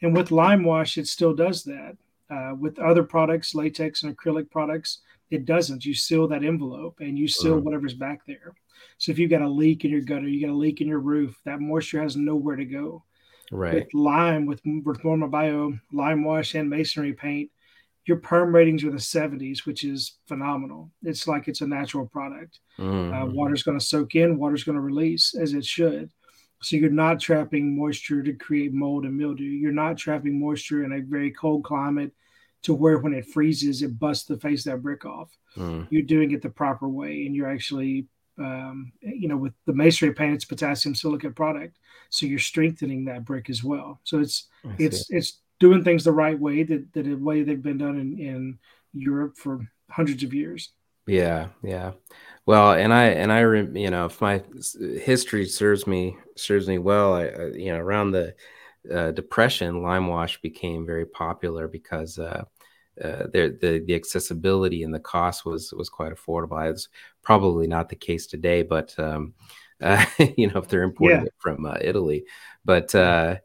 And 0.00 0.16
with 0.16 0.30
lime 0.30 0.64
wash, 0.64 0.96
it 0.96 1.06
still 1.06 1.34
does 1.34 1.62
that. 1.64 1.98
Uh, 2.30 2.54
with 2.58 2.78
other 2.78 3.02
products, 3.02 3.54
latex 3.54 4.04
and 4.04 4.16
acrylic 4.16 4.50
products, 4.50 5.00
it 5.30 5.44
doesn't. 5.44 5.84
You 5.84 5.92
seal 5.92 6.28
that 6.28 6.42
envelope 6.42 7.00
and 7.00 7.18
you 7.18 7.28
seal 7.28 7.56
uh-huh. 7.56 7.60
whatever's 7.60 7.92
back 7.92 8.24
there. 8.26 8.54
So 8.96 9.12
if 9.12 9.18
you've 9.18 9.28
got 9.28 9.42
a 9.42 9.48
leak 9.48 9.84
in 9.84 9.90
your 9.90 10.00
gutter, 10.00 10.28
you 10.28 10.46
got 10.46 10.54
a 10.54 10.56
leak 10.56 10.80
in 10.80 10.88
your 10.88 11.00
roof, 11.00 11.38
that 11.44 11.60
moisture 11.60 12.00
has 12.00 12.16
nowhere 12.16 12.56
to 12.56 12.64
go. 12.64 13.04
Right. 13.50 13.74
With 13.74 13.94
lime, 13.94 14.46
with 14.46 14.60
with 14.84 15.02
Romabio, 15.02 15.78
lime 15.92 16.24
wash 16.24 16.54
and 16.54 16.70
masonry 16.70 17.12
paint, 17.12 17.50
your 18.06 18.18
perm 18.18 18.54
ratings 18.54 18.84
are 18.84 18.90
the 18.90 18.96
70s, 18.96 19.66
which 19.66 19.84
is 19.84 20.18
phenomenal. 20.26 20.90
It's 21.02 21.26
like 21.26 21.48
it's 21.48 21.60
a 21.60 21.66
natural 21.66 22.06
product. 22.06 22.60
Mm-hmm. 22.78 23.14
Uh, 23.14 23.26
water's 23.26 23.62
going 23.62 23.78
to 23.78 23.84
soak 23.84 24.14
in, 24.14 24.38
water's 24.38 24.64
going 24.64 24.76
to 24.76 24.82
release 24.82 25.34
as 25.34 25.52
it 25.52 25.64
should. 25.64 26.10
So 26.62 26.76
you're 26.76 26.90
not 26.90 27.20
trapping 27.20 27.78
moisture 27.78 28.22
to 28.22 28.32
create 28.34 28.72
mold 28.72 29.04
and 29.04 29.16
mildew. 29.16 29.44
You're 29.44 29.72
not 29.72 29.96
trapping 29.96 30.38
moisture 30.38 30.84
in 30.84 30.92
a 30.92 31.00
very 31.00 31.30
cold 31.30 31.64
climate 31.64 32.12
to 32.62 32.74
where 32.74 32.98
when 32.98 33.14
it 33.14 33.26
freezes, 33.26 33.82
it 33.82 33.98
busts 33.98 34.26
the 34.26 34.38
face 34.38 34.66
of 34.66 34.72
that 34.72 34.82
brick 34.82 35.06
off. 35.06 35.30
Mm. 35.56 35.86
You're 35.90 36.02
doing 36.02 36.32
it 36.32 36.42
the 36.42 36.50
proper 36.50 36.88
way, 36.88 37.24
and 37.26 37.34
you're 37.34 37.50
actually, 37.50 38.06
um, 38.40 38.92
you 39.00 39.28
know, 39.28 39.36
with 39.36 39.52
the 39.66 39.72
masonry 39.72 40.14
paint, 40.14 40.34
it's 40.34 40.44
potassium 40.44 40.94
silicate 40.94 41.36
product, 41.36 41.78
so 42.08 42.26
you're 42.26 42.38
strengthening 42.38 43.04
that 43.04 43.24
brick 43.24 43.50
as 43.50 43.62
well. 43.62 44.00
So 44.04 44.20
it's 44.20 44.48
it's 44.78 45.10
it's 45.10 45.40
doing 45.58 45.84
things 45.84 46.04
the 46.04 46.12
right 46.12 46.38
way, 46.38 46.62
that, 46.62 46.92
that 46.94 47.04
the 47.04 47.14
way 47.14 47.42
they've 47.42 47.62
been 47.62 47.78
done 47.78 47.98
in, 47.98 48.18
in 48.18 48.58
Europe 48.94 49.36
for 49.36 49.60
hundreds 49.90 50.22
of 50.22 50.34
years. 50.34 50.70
Yeah, 51.06 51.48
yeah. 51.62 51.92
Well, 52.46 52.72
and 52.72 52.92
I 52.92 53.04
and 53.06 53.32
I, 53.32 53.40
you 53.42 53.90
know, 53.90 54.06
if 54.06 54.20
my 54.20 54.42
history 55.04 55.46
serves 55.46 55.86
me 55.86 56.16
serves 56.36 56.66
me 56.66 56.78
well, 56.78 57.14
I, 57.14 57.24
I 57.26 57.46
you 57.48 57.72
know, 57.72 57.78
around 57.78 58.12
the 58.12 58.34
uh, 58.92 59.10
depression, 59.10 59.82
lime 59.82 60.06
wash 60.06 60.40
became 60.40 60.86
very 60.86 61.06
popular 61.06 61.68
because 61.68 62.18
uh, 62.18 62.44
uh, 63.02 63.26
the 63.32 63.82
the 63.86 63.94
accessibility 63.94 64.82
and 64.82 64.92
the 64.92 65.00
cost 65.00 65.44
was 65.44 65.72
was 65.72 65.88
quite 65.88 66.12
affordable. 66.12 66.70
It's 66.70 66.88
probably 67.22 67.66
not 67.66 67.88
the 67.88 67.96
case 67.96 68.26
today, 68.26 68.62
but 68.62 68.94
um, 68.98 69.34
uh, 69.80 70.04
you 70.36 70.48
know 70.48 70.60
if 70.60 70.68
they're 70.68 70.82
importing 70.82 71.20
yeah. 71.20 71.24
it 71.24 71.34
from 71.38 71.64
uh, 71.64 71.78
Italy, 71.80 72.24
but 72.64 72.94
uh, 72.94 73.36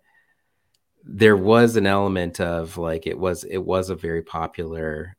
there 1.03 1.37
was 1.37 1.75
an 1.75 1.85
element 1.85 2.39
of 2.41 2.77
like 2.77 3.07
it 3.07 3.17
was 3.17 3.43
it 3.43 3.59
was 3.59 3.89
a 3.89 3.95
very 3.95 4.23
popular 4.23 5.15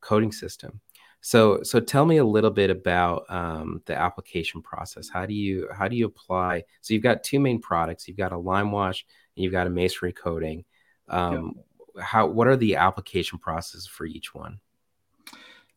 coating 0.00 0.32
system. 0.32 0.80
So 1.26 1.62
so 1.64 1.80
tell 1.80 2.06
me 2.06 2.18
a 2.18 2.24
little 2.24 2.52
bit 2.52 2.70
about 2.70 3.24
um, 3.28 3.82
the 3.86 3.96
application 3.98 4.62
process. 4.62 5.08
How 5.08 5.26
do 5.26 5.34
you 5.34 5.68
how 5.76 5.88
do 5.88 5.96
you 5.96 6.06
apply? 6.06 6.62
So 6.82 6.94
you've 6.94 7.02
got 7.02 7.24
two 7.24 7.40
main 7.40 7.60
products. 7.60 8.06
You've 8.06 8.16
got 8.16 8.30
a 8.30 8.38
lime 8.38 8.70
wash 8.70 9.04
and 9.36 9.42
you've 9.42 9.52
got 9.52 9.66
a 9.66 9.70
masonry 9.70 10.12
coating. 10.12 10.64
Um, 11.08 11.54
how 12.00 12.26
what 12.26 12.46
are 12.46 12.56
the 12.56 12.76
application 12.76 13.38
processes 13.38 13.86
for 13.86 14.06
each 14.06 14.34
one? 14.34 14.60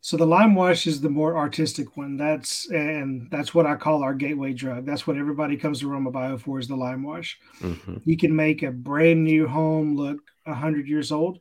So 0.02 0.16
the 0.16 0.26
lime 0.26 0.56
wash 0.56 0.88
is 0.88 1.02
the 1.02 1.10
more 1.10 1.38
artistic 1.38 1.98
one. 1.98 2.16
That's 2.16 2.70
and 2.70 3.30
that's 3.30 3.54
what 3.54 3.66
I 3.66 3.76
call 3.76 4.02
our 4.02 4.14
gateway 4.14 4.54
drug. 4.54 4.86
That's 4.86 5.06
what 5.06 5.18
everybody 5.18 5.58
comes 5.58 5.82
to 5.82 5.88
Romabio 5.88 6.40
for 6.40 6.60
is 6.60 6.68
the 6.68 6.76
lime 6.76 7.04
wash. 7.04 7.38
Mm-hmm. 7.60 7.98
You 8.06 8.18
can 8.18 8.34
make 8.36 8.64
a 8.64 8.72
brand 8.72 9.24
new 9.24 9.48
home 9.48 9.96
look 9.96 10.20
hundred 10.48 10.88
years 10.88 11.12
old. 11.12 11.40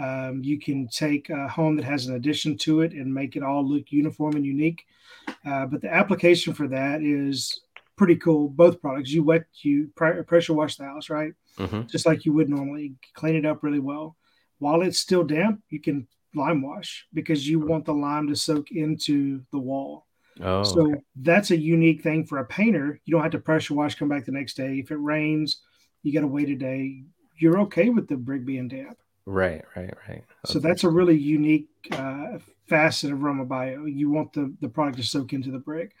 Um, 0.00 0.40
you 0.42 0.60
can 0.60 0.88
take 0.88 1.30
a 1.30 1.48
home 1.48 1.76
that 1.76 1.84
has 1.84 2.06
an 2.06 2.16
addition 2.16 2.56
to 2.58 2.82
it 2.82 2.92
and 2.92 3.12
make 3.12 3.36
it 3.36 3.42
all 3.42 3.66
look 3.66 3.90
uniform 3.90 4.36
and 4.36 4.44
unique. 4.44 4.84
Uh, 5.46 5.66
but 5.66 5.80
the 5.80 5.92
application 5.92 6.52
for 6.52 6.68
that 6.68 7.02
is 7.02 7.60
pretty 7.96 8.16
cool. 8.16 8.48
Both 8.48 8.80
products, 8.80 9.10
you 9.10 9.22
wet, 9.22 9.46
you 9.62 9.90
pressure 9.94 10.52
wash 10.52 10.76
the 10.76 10.84
house, 10.84 11.10
right? 11.10 11.32
Mm-hmm. 11.58 11.86
Just 11.86 12.06
like 12.06 12.24
you 12.24 12.32
would 12.32 12.48
normally. 12.48 12.94
Clean 13.14 13.36
it 13.36 13.46
up 13.46 13.62
really 13.62 13.80
well. 13.80 14.16
While 14.58 14.82
it's 14.82 14.98
still 14.98 15.24
damp, 15.24 15.62
you 15.68 15.80
can 15.80 16.06
lime 16.34 16.62
wash 16.62 17.06
because 17.12 17.46
you 17.48 17.60
want 17.60 17.84
the 17.84 17.94
lime 17.94 18.28
to 18.28 18.36
soak 18.36 18.70
into 18.70 19.42
the 19.52 19.58
wall. 19.58 20.06
Oh, 20.40 20.64
so 20.64 20.90
okay. 20.90 21.00
that's 21.16 21.52
a 21.52 21.56
unique 21.56 22.02
thing 22.02 22.24
for 22.24 22.38
a 22.38 22.44
painter. 22.44 23.00
You 23.04 23.12
don't 23.12 23.22
have 23.22 23.32
to 23.32 23.38
pressure 23.38 23.74
wash, 23.74 23.94
come 23.94 24.08
back 24.08 24.24
the 24.24 24.32
next 24.32 24.54
day. 24.54 24.78
If 24.78 24.90
it 24.90 24.96
rains, 24.96 25.60
you 26.02 26.12
got 26.12 26.22
to 26.22 26.26
wait 26.26 26.48
a 26.48 26.56
day. 26.56 27.04
You're 27.38 27.60
okay 27.60 27.90
with 27.90 28.08
the 28.08 28.16
brick 28.16 28.44
being 28.44 28.68
damp. 28.68 28.98
Right, 29.26 29.64
right, 29.74 29.94
right. 30.08 30.24
So 30.44 30.58
that's 30.58 30.84
a 30.84 30.88
really 30.88 31.16
unique 31.16 31.68
uh, 31.92 32.38
facet 32.66 33.10
of 33.10 33.18
Romabio. 33.18 33.86
You 33.92 34.10
want 34.10 34.32
the, 34.32 34.54
the 34.60 34.68
product 34.68 34.98
to 34.98 35.02
soak 35.02 35.32
into 35.32 35.50
the 35.50 35.58
brick. 35.58 35.94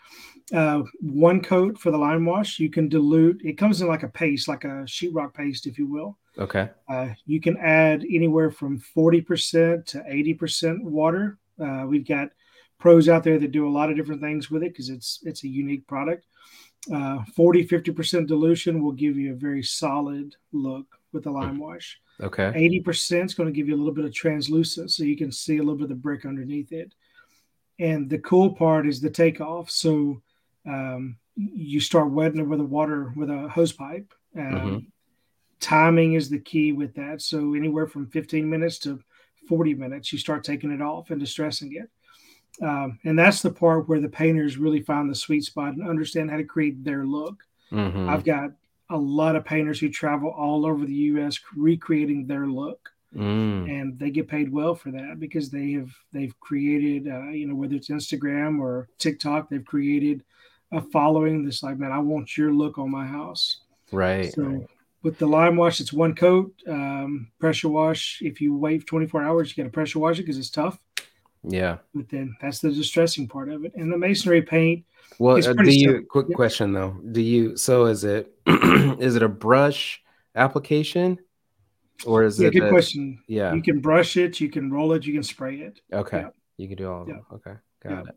Uh, 0.52 0.82
one 1.00 1.42
coat 1.42 1.78
for 1.78 1.90
the 1.90 1.98
lime 1.98 2.26
wash, 2.26 2.58
you 2.58 2.70
can 2.70 2.88
dilute. 2.88 3.40
It 3.42 3.56
comes 3.56 3.80
in 3.80 3.88
like 3.88 4.02
a 4.02 4.08
paste, 4.08 4.46
like 4.46 4.64
a 4.64 4.84
sheetrock 4.86 5.32
paste, 5.32 5.66
if 5.66 5.78
you 5.78 5.86
will. 5.86 6.18
Okay. 6.38 6.68
Uh, 6.88 7.08
you 7.26 7.40
can 7.40 7.56
add 7.58 8.04
anywhere 8.04 8.50
from 8.50 8.82
40% 8.96 9.86
to 9.86 9.98
80% 10.00 10.82
water. 10.82 11.38
Uh, 11.58 11.84
we've 11.86 12.06
got 12.06 12.28
pros 12.78 13.08
out 13.08 13.24
there 13.24 13.38
that 13.38 13.52
do 13.52 13.66
a 13.66 13.70
lot 13.70 13.90
of 13.90 13.96
different 13.96 14.20
things 14.20 14.50
with 14.50 14.62
it 14.62 14.72
because 14.72 14.90
it's 14.90 15.20
it's 15.22 15.44
a 15.44 15.48
unique 15.48 15.86
product. 15.86 16.26
Uh, 16.92 17.22
40, 17.34 17.66
50% 17.66 18.26
dilution 18.26 18.82
will 18.82 18.92
give 18.92 19.16
you 19.16 19.32
a 19.32 19.36
very 19.36 19.62
solid 19.62 20.36
look 20.52 20.86
with 21.14 21.24
the 21.24 21.30
lime 21.30 21.58
wash. 21.58 21.98
Okay. 22.20 22.52
80% 22.84 23.26
is 23.26 23.34
going 23.34 23.46
to 23.46 23.56
give 23.56 23.68
you 23.68 23.74
a 23.74 23.78
little 23.78 23.94
bit 23.94 24.04
of 24.04 24.12
translucent 24.12 24.90
so 24.90 25.04
you 25.04 25.16
can 25.16 25.32
see 25.32 25.56
a 25.56 25.60
little 25.60 25.76
bit 25.76 25.84
of 25.84 25.88
the 25.90 25.94
brick 25.94 26.26
underneath 26.26 26.72
it. 26.72 26.92
And 27.78 28.08
the 28.08 28.18
cool 28.18 28.54
part 28.54 28.86
is 28.86 29.00
the 29.00 29.10
takeoff. 29.10 29.70
So 29.70 30.22
um, 30.66 31.16
you 31.36 31.80
start 31.80 32.10
wetting 32.10 32.40
it 32.40 32.46
with 32.46 32.60
a 32.60 32.64
water 32.64 33.12
with 33.16 33.30
a 33.30 33.48
hose 33.48 33.72
pipe. 33.72 34.12
Um, 34.36 34.52
mm-hmm. 34.52 34.78
Timing 35.60 36.14
is 36.14 36.28
the 36.28 36.38
key 36.38 36.72
with 36.72 36.94
that. 36.94 37.22
So 37.22 37.54
anywhere 37.54 37.86
from 37.86 38.06
15 38.08 38.48
minutes 38.48 38.78
to 38.80 39.00
40 39.48 39.74
minutes, 39.74 40.12
you 40.12 40.18
start 40.18 40.44
taking 40.44 40.70
it 40.70 40.82
off 40.82 41.10
and 41.10 41.20
distressing 41.20 41.74
it. 41.74 41.90
Um, 42.64 43.00
and 43.04 43.18
that's 43.18 43.42
the 43.42 43.50
part 43.50 43.88
where 43.88 44.00
the 44.00 44.08
painters 44.08 44.58
really 44.58 44.80
find 44.80 45.10
the 45.10 45.14
sweet 45.14 45.42
spot 45.42 45.74
and 45.74 45.88
understand 45.88 46.30
how 46.30 46.36
to 46.36 46.44
create 46.44 46.84
their 46.84 47.04
look. 47.04 47.42
Mm-hmm. 47.72 48.08
I've 48.08 48.24
got 48.24 48.50
a 48.90 48.96
lot 48.96 49.36
of 49.36 49.44
painters 49.44 49.80
who 49.80 49.88
travel 49.88 50.30
all 50.30 50.66
over 50.66 50.84
the 50.84 50.94
U.S. 50.94 51.38
recreating 51.56 52.26
their 52.26 52.46
look, 52.46 52.90
mm. 53.14 53.68
and 53.68 53.98
they 53.98 54.10
get 54.10 54.28
paid 54.28 54.52
well 54.52 54.74
for 54.74 54.90
that 54.90 55.18
because 55.18 55.50
they 55.50 55.72
have 55.72 55.90
they've 56.12 56.38
created, 56.40 57.08
uh, 57.08 57.30
you 57.30 57.46
know, 57.46 57.54
whether 57.54 57.74
it's 57.74 57.88
Instagram 57.88 58.60
or 58.60 58.88
TikTok, 58.98 59.48
they've 59.48 59.64
created 59.64 60.24
a 60.72 60.80
following 60.80 61.44
that's 61.44 61.62
like, 61.62 61.78
man, 61.78 61.92
I 61.92 61.98
want 61.98 62.36
your 62.36 62.52
look 62.52 62.78
on 62.78 62.90
my 62.90 63.06
house. 63.06 63.60
Right. 63.92 64.32
So 64.32 64.42
right. 64.42 64.66
with 65.02 65.18
the 65.18 65.26
lime 65.26 65.56
wash, 65.56 65.80
it's 65.80 65.92
one 65.92 66.14
coat, 66.14 66.52
um, 66.68 67.28
pressure 67.38 67.68
wash. 67.68 68.20
If 68.22 68.40
you 68.40 68.56
wait 68.56 68.86
24 68.86 69.22
hours, 69.22 69.50
you 69.50 69.62
got 69.62 69.68
to 69.68 69.72
pressure 69.72 69.98
wash 70.00 70.18
it 70.18 70.22
because 70.22 70.38
it's 70.38 70.50
tough. 70.50 70.78
Yeah. 71.46 71.78
But 71.94 72.08
then 72.08 72.36
that's 72.40 72.60
the 72.60 72.72
distressing 72.72 73.28
part 73.28 73.48
of 73.48 73.64
it. 73.64 73.72
And 73.74 73.92
the 73.92 73.98
masonry 73.98 74.42
paint. 74.42 74.84
Well, 75.18 75.36
uh, 75.36 75.52
do 75.52 75.70
you 75.70 75.90
simple. 75.90 76.06
quick 76.08 76.34
question 76.34 76.72
though? 76.72 76.96
Do 77.12 77.20
you 77.20 77.56
so 77.56 77.86
is 77.86 78.04
it 78.04 78.34
is 78.46 79.16
it 79.16 79.22
a 79.22 79.28
brush 79.28 80.02
application? 80.34 81.18
Or 82.06 82.24
is 82.24 82.40
yeah, 82.40 82.48
it 82.48 82.52
good 82.52 82.58
a, 82.58 82.60
good 82.66 82.70
question? 82.70 83.22
Yeah. 83.28 83.54
You 83.54 83.62
can 83.62 83.80
brush 83.80 84.16
it, 84.16 84.40
you 84.40 84.50
can 84.50 84.70
roll 84.70 84.92
it, 84.92 85.06
you 85.06 85.12
can 85.12 85.22
spray 85.22 85.56
it. 85.56 85.80
Okay. 85.92 86.18
Yeah. 86.18 86.28
You 86.56 86.68
can 86.68 86.76
do 86.76 86.90
all 86.90 87.02
of 87.02 87.08
yeah. 87.08 87.14
them. 87.14 87.26
Okay. 87.34 87.54
Got 87.82 87.90
yeah. 87.90 88.00
it. 88.00 88.16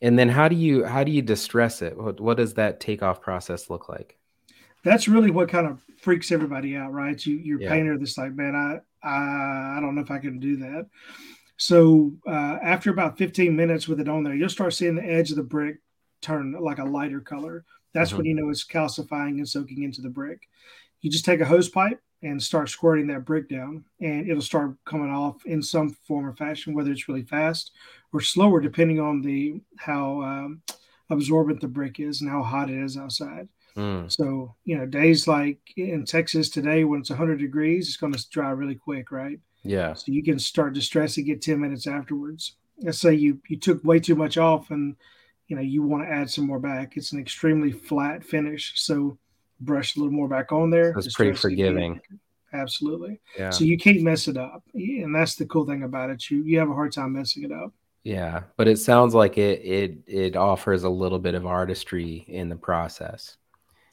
And 0.00 0.18
then 0.18 0.28
how 0.28 0.48
do 0.48 0.54
you 0.54 0.84
how 0.84 1.04
do 1.04 1.10
you 1.10 1.22
distress 1.22 1.82
it? 1.82 1.96
What 1.96 2.20
what 2.20 2.36
does 2.36 2.54
that 2.54 2.80
takeoff 2.80 3.20
process 3.20 3.70
look 3.70 3.88
like? 3.88 4.16
That's 4.84 5.08
really 5.08 5.30
what 5.30 5.48
kind 5.48 5.66
of 5.66 5.82
freaks 6.00 6.30
everybody 6.30 6.76
out, 6.76 6.92
right? 6.92 7.24
You 7.26 7.58
yeah. 7.60 7.68
painter 7.68 7.98
that's 7.98 8.16
like, 8.16 8.34
man, 8.34 8.54
I 8.54 8.80
I 9.06 9.78
I 9.78 9.80
don't 9.80 9.94
know 9.94 10.02
if 10.02 10.10
I 10.10 10.18
can 10.18 10.38
do 10.38 10.56
that. 10.58 10.86
So 11.58 12.12
uh, 12.26 12.58
after 12.62 12.90
about 12.90 13.18
15 13.18 13.54
minutes 13.54 13.88
with 13.88 14.00
it 14.00 14.08
on 14.08 14.22
there, 14.22 14.34
you'll 14.34 14.48
start 14.48 14.74
seeing 14.74 14.94
the 14.94 15.04
edge 15.04 15.30
of 15.30 15.36
the 15.36 15.42
brick 15.42 15.78
turn 16.22 16.52
like 16.58 16.78
a 16.78 16.84
lighter 16.84 17.20
color. 17.20 17.64
That's 17.92 18.10
mm-hmm. 18.10 18.18
when 18.18 18.26
you 18.26 18.34
know 18.34 18.48
it's 18.48 18.66
calcifying 18.66 19.38
and 19.38 19.48
soaking 19.48 19.82
into 19.82 20.00
the 20.00 20.08
brick. 20.08 20.48
You 21.00 21.10
just 21.10 21.24
take 21.24 21.40
a 21.40 21.44
hose 21.44 21.68
pipe 21.68 22.00
and 22.22 22.42
start 22.42 22.68
squirting 22.68 23.06
that 23.08 23.24
brick 23.24 23.48
down, 23.48 23.84
and 24.00 24.28
it'll 24.28 24.42
start 24.42 24.72
coming 24.84 25.10
off 25.10 25.44
in 25.46 25.62
some 25.62 25.90
form 25.90 26.26
or 26.26 26.32
fashion, 26.32 26.74
whether 26.74 26.90
it's 26.90 27.08
really 27.08 27.22
fast 27.22 27.72
or 28.12 28.20
slower, 28.20 28.60
depending 28.60 29.00
on 29.00 29.20
the 29.22 29.60
how 29.76 30.22
um, 30.22 30.62
absorbent 31.10 31.60
the 31.60 31.68
brick 31.68 32.00
is 32.00 32.20
and 32.20 32.30
how 32.30 32.42
hot 32.42 32.70
it 32.70 32.82
is 32.82 32.96
outside. 32.96 33.48
Mm. 33.76 34.10
So, 34.10 34.54
you 34.64 34.76
know, 34.76 34.86
days 34.86 35.28
like 35.28 35.58
in 35.76 36.04
Texas 36.04 36.48
today, 36.48 36.84
when 36.84 37.00
it's 37.00 37.10
100 37.10 37.38
degrees, 37.38 37.88
it's 37.88 37.96
going 37.96 38.12
to 38.12 38.30
dry 38.30 38.50
really 38.50 38.74
quick, 38.74 39.12
right? 39.12 39.38
Yeah. 39.68 39.92
So 39.92 40.12
you 40.12 40.22
can 40.22 40.38
start 40.38 40.72
distressing 40.72 41.28
it 41.28 41.42
10 41.42 41.60
minutes 41.60 41.86
afterwards. 41.86 42.54
Let's 42.80 43.00
say 43.00 43.14
you 43.14 43.40
you 43.48 43.58
took 43.58 43.82
way 43.84 43.98
too 43.98 44.14
much 44.14 44.38
off 44.38 44.70
and 44.70 44.96
you 45.48 45.56
know 45.56 45.62
you 45.62 45.82
want 45.82 46.04
to 46.04 46.10
add 46.10 46.30
some 46.30 46.46
more 46.46 46.60
back. 46.60 46.96
It's 46.96 47.12
an 47.12 47.20
extremely 47.20 47.72
flat 47.72 48.24
finish. 48.24 48.72
So 48.76 49.18
brush 49.60 49.96
a 49.96 49.98
little 49.98 50.12
more 50.12 50.28
back 50.28 50.52
on 50.52 50.70
there. 50.70 50.94
It's 50.96 51.14
pretty 51.14 51.36
forgiving. 51.36 52.00
Absolutely. 52.52 53.20
Yeah. 53.36 53.50
So 53.50 53.64
you 53.64 53.76
can't 53.76 54.00
mess 54.00 54.26
it 54.26 54.36
up. 54.36 54.62
And 54.74 55.14
that's 55.14 55.34
the 55.34 55.46
cool 55.46 55.66
thing 55.66 55.82
about 55.82 56.10
it. 56.10 56.30
You 56.30 56.42
you 56.44 56.58
have 56.58 56.70
a 56.70 56.74
hard 56.74 56.92
time 56.92 57.12
messing 57.12 57.42
it 57.42 57.52
up. 57.52 57.72
Yeah, 58.04 58.44
but 58.56 58.68
it 58.68 58.78
sounds 58.78 59.14
like 59.14 59.36
it 59.36 59.60
it 59.64 59.98
it 60.06 60.36
offers 60.36 60.84
a 60.84 60.88
little 60.88 61.18
bit 61.18 61.34
of 61.34 61.44
artistry 61.44 62.24
in 62.28 62.48
the 62.48 62.56
process. 62.56 63.36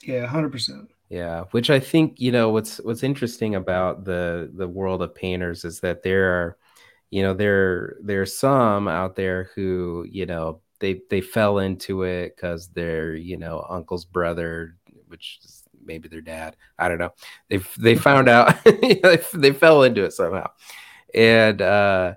Yeah, 0.04 0.26
hundred 0.26 0.52
percent. 0.52 0.90
Yeah, 1.10 1.44
which 1.52 1.70
I 1.70 1.80
think 1.80 2.20
you 2.20 2.32
know 2.32 2.50
what's 2.50 2.78
what's 2.78 3.04
interesting 3.04 3.56
about 3.56 4.06
the 4.06 4.50
the 4.56 4.68
world 4.68 5.02
of 5.04 5.13
painters 5.13 5.63
is 5.63 5.80
that 5.82 6.02
there 6.04 6.32
are, 6.34 6.58
you 7.12 7.22
know, 7.24 7.34
there 7.34 7.98
there's 8.02 8.36
some 8.36 8.88
out 8.88 9.15
there 9.15 9.52
who 9.56 10.06
you 10.10 10.26
know 10.26 10.62
they 10.80 11.02
they 11.12 11.22
fell 11.22 11.60
into 11.60 12.04
it 12.04 12.36
because 12.36 12.70
their 12.70 13.15
you 13.15 13.38
know 13.38 13.65
uncle's 13.70 14.04
brother, 14.06 14.78
which 15.08 15.39
is 15.44 15.63
maybe 15.86 16.08
their 16.10 16.22
dad, 16.22 16.56
I 16.80 16.89
don't 16.89 16.98
know. 17.00 17.13
They 17.50 17.58
they 17.78 17.96
found 17.96 18.28
out 18.28 18.56
they 19.34 19.52
fell 19.54 19.84
into 19.84 20.04
it 20.06 20.13
somehow, 20.13 20.50
and 21.13 21.62
uh, 21.62 22.15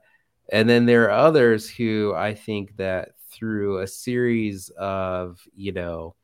and 0.52 0.68
then 0.68 0.86
there 0.86 1.06
are 1.06 1.12
others 1.12 1.68
who 1.70 2.14
I 2.16 2.34
think 2.34 2.76
that 2.78 3.10
through 3.30 3.80
a 3.80 3.86
series 3.86 4.70
of 4.78 5.40
you 5.56 5.72
know 5.72 6.14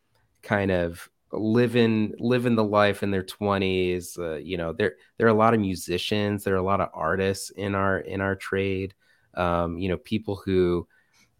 kind 0.42 0.70
of 0.70 1.08
living 1.38 2.14
living 2.18 2.54
the 2.54 2.64
life 2.64 3.02
in 3.02 3.10
their 3.10 3.22
20s 3.22 4.18
uh, 4.18 4.36
you 4.36 4.56
know 4.56 4.72
there 4.72 4.94
there 5.16 5.26
are 5.26 5.30
a 5.30 5.34
lot 5.34 5.54
of 5.54 5.60
musicians 5.60 6.44
there 6.44 6.54
are 6.54 6.58
a 6.58 6.62
lot 6.62 6.80
of 6.80 6.88
artists 6.94 7.50
in 7.50 7.74
our 7.74 7.98
in 7.98 8.20
our 8.20 8.34
trade 8.34 8.94
um, 9.34 9.78
you 9.78 9.88
know 9.88 9.96
people 9.98 10.40
who 10.44 10.86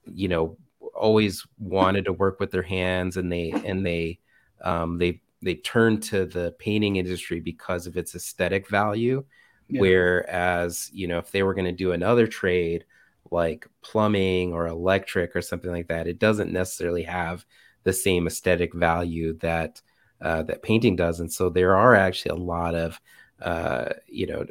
you 0.06 0.28
know 0.28 0.56
always 0.94 1.46
wanted 1.58 2.04
to 2.04 2.12
work 2.12 2.40
with 2.40 2.50
their 2.50 2.62
hands 2.62 3.16
and 3.16 3.30
they 3.30 3.50
and 3.50 3.84
they 3.84 4.18
um, 4.62 4.98
they 4.98 5.20
they 5.42 5.54
turned 5.56 6.02
to 6.02 6.24
the 6.24 6.54
painting 6.58 6.96
industry 6.96 7.40
because 7.40 7.86
of 7.86 7.96
its 7.96 8.14
aesthetic 8.14 8.68
value 8.68 9.24
yeah. 9.68 9.80
whereas 9.80 10.90
you 10.92 11.06
know 11.06 11.18
if 11.18 11.30
they 11.30 11.42
were 11.42 11.54
going 11.54 11.64
to 11.64 11.72
do 11.72 11.92
another 11.92 12.26
trade 12.26 12.84
like 13.30 13.66
plumbing 13.82 14.52
or 14.52 14.66
electric 14.66 15.34
or 15.34 15.42
something 15.42 15.70
like 15.70 15.88
that 15.88 16.06
it 16.06 16.18
doesn't 16.18 16.52
necessarily 16.52 17.02
have 17.02 17.44
the 17.84 17.92
same 17.92 18.26
aesthetic 18.26 18.74
value 18.74 19.34
that 19.38 19.80
uh, 20.20 20.42
that 20.42 20.62
painting 20.62 20.96
does. 20.96 21.20
And 21.20 21.32
so 21.32 21.48
there 21.48 21.76
are 21.76 21.94
actually 21.94 22.30
a 22.30 22.42
lot 22.42 22.74
of 22.74 23.00
uh, 23.42 23.90
you 24.06 24.26
know 24.26 24.46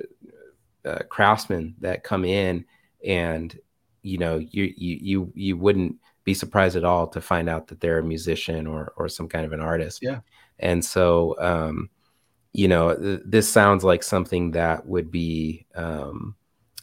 uh, 0.86 1.00
craftsmen 1.10 1.76
that 1.80 2.04
come 2.04 2.26
in, 2.26 2.66
and 3.06 3.58
you 4.02 4.18
know 4.18 4.38
you 4.38 4.74
you 4.78 4.98
you 5.02 5.32
you 5.36 5.58
wouldn't 5.58 5.98
be 6.24 6.34
surprised 6.34 6.76
at 6.76 6.86
all 6.86 7.08
to 7.08 7.20
find 7.20 7.50
out 7.50 7.68
that 7.68 7.82
they're 7.82 8.00
a 8.00 8.04
musician 8.04 8.68
or 8.68 8.94
or 8.96 9.10
some 9.10 9.28
kind 9.28 9.46
of 9.46 9.52
an 9.54 9.60
artist. 9.60 10.00
Yeah. 10.02 10.20
And 10.60 10.84
so 10.84 11.36
um, 11.40 11.90
you 12.54 12.68
know 12.68 12.96
th- 12.96 13.22
this 13.26 13.50
sounds 13.50 13.84
like 13.84 14.04
something 14.04 14.52
that 14.52 14.86
would 14.86 15.12
be 15.12 15.66
um, 15.76 16.36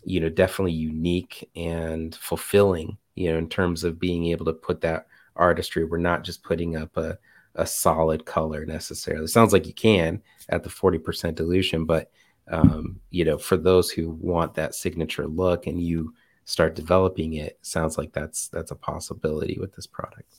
you 0.04 0.20
know 0.20 0.28
definitely 0.28 0.72
unique 0.72 1.48
and 1.54 2.14
fulfilling 2.14 2.98
you 3.14 3.30
know 3.30 3.38
in 3.38 3.48
terms 3.48 3.84
of 3.84 4.00
being 4.00 4.26
able 4.26 4.44
to 4.46 4.52
put 4.52 4.80
that 4.80 5.06
artistry. 5.36 5.84
We're 5.84 5.98
not 5.98 6.24
just 6.24 6.42
putting 6.42 6.76
up 6.76 6.96
a, 6.96 7.18
a 7.54 7.66
solid 7.66 8.24
color 8.24 8.64
necessarily. 8.64 9.24
It 9.24 9.28
sounds 9.28 9.52
like 9.52 9.66
you 9.66 9.74
can 9.74 10.22
at 10.48 10.62
the 10.62 10.70
40% 10.70 11.34
dilution, 11.34 11.84
but 11.84 12.10
um, 12.50 13.00
you 13.10 13.24
know, 13.24 13.38
for 13.38 13.56
those 13.56 13.90
who 13.90 14.10
want 14.10 14.54
that 14.54 14.74
signature 14.74 15.26
look 15.26 15.66
and 15.66 15.80
you 15.80 16.14
start 16.44 16.74
developing 16.74 17.34
it, 17.34 17.58
sounds 17.62 17.96
like 17.96 18.12
that's 18.12 18.48
that's 18.48 18.72
a 18.72 18.76
possibility 18.76 19.56
with 19.60 19.72
this 19.74 19.86
product. 19.86 20.34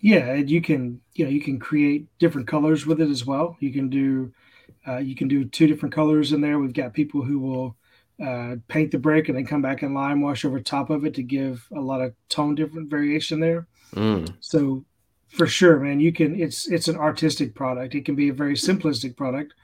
Yeah, 0.00 0.30
and 0.32 0.50
you 0.50 0.62
can 0.62 1.00
you 1.14 1.24
know 1.24 1.30
you 1.30 1.42
can 1.42 1.58
create 1.58 2.06
different 2.18 2.48
colors 2.48 2.86
with 2.86 3.00
it 3.00 3.10
as 3.10 3.26
well. 3.26 3.56
You 3.60 3.72
can 3.72 3.88
do 3.90 4.32
uh, 4.86 4.98
you 4.98 5.14
can 5.14 5.28
do 5.28 5.44
two 5.44 5.66
different 5.66 5.94
colors 5.94 6.32
in 6.32 6.40
there. 6.40 6.58
We've 6.58 6.72
got 6.72 6.94
people 6.94 7.22
who 7.22 7.38
will 7.38 7.76
uh, 8.24 8.56
paint 8.68 8.90
the 8.90 8.98
brick 8.98 9.28
and 9.28 9.36
then 9.36 9.46
come 9.46 9.62
back 9.62 9.82
and 9.82 9.94
lime 9.94 10.20
wash 10.20 10.44
over 10.44 10.60
top 10.60 10.90
of 10.90 11.04
it 11.04 11.14
to 11.14 11.22
give 11.22 11.66
a 11.76 11.80
lot 11.80 12.00
of 12.00 12.14
tone 12.28 12.54
different 12.54 12.88
variation 12.88 13.40
there. 13.40 13.66
Mm. 13.94 14.34
So 14.40 14.84
for 15.28 15.46
sure, 15.46 15.78
man, 15.80 16.00
you 16.00 16.12
can. 16.12 16.40
It's 16.40 16.68
it's 16.68 16.88
an 16.88 16.96
artistic 16.96 17.54
product. 17.54 17.94
It 17.94 18.04
can 18.04 18.14
be 18.14 18.28
a 18.28 18.34
very 18.34 18.54
simplistic 18.54 19.16
product, 19.16 19.54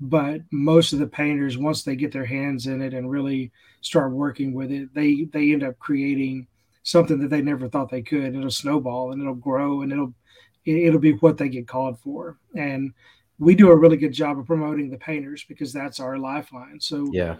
but 0.00 0.40
most 0.50 0.92
of 0.92 0.98
the 0.98 1.06
painters, 1.06 1.58
once 1.58 1.82
they 1.82 1.96
get 1.96 2.12
their 2.12 2.24
hands 2.24 2.66
in 2.66 2.80
it 2.80 2.94
and 2.94 3.10
really 3.10 3.52
start 3.82 4.12
working 4.12 4.54
with 4.54 4.70
it, 4.70 4.92
they 4.94 5.24
they 5.32 5.52
end 5.52 5.62
up 5.62 5.78
creating 5.78 6.46
something 6.82 7.18
that 7.20 7.28
they 7.28 7.42
never 7.42 7.68
thought 7.68 7.90
they 7.90 8.02
could. 8.02 8.34
It'll 8.34 8.50
snowball 8.50 9.12
and 9.12 9.20
it'll 9.20 9.34
grow 9.34 9.82
and 9.82 9.92
it'll 9.92 10.14
it'll 10.64 10.98
be 10.98 11.12
what 11.12 11.36
they 11.36 11.48
get 11.48 11.68
called 11.68 11.98
for. 11.98 12.38
And 12.56 12.92
we 13.38 13.54
do 13.54 13.70
a 13.70 13.76
really 13.76 13.96
good 13.96 14.12
job 14.12 14.38
of 14.38 14.46
promoting 14.46 14.90
the 14.90 14.98
painters 14.98 15.44
because 15.44 15.72
that's 15.72 16.00
our 16.00 16.18
lifeline. 16.18 16.80
So 16.80 17.10
yeah, 17.12 17.36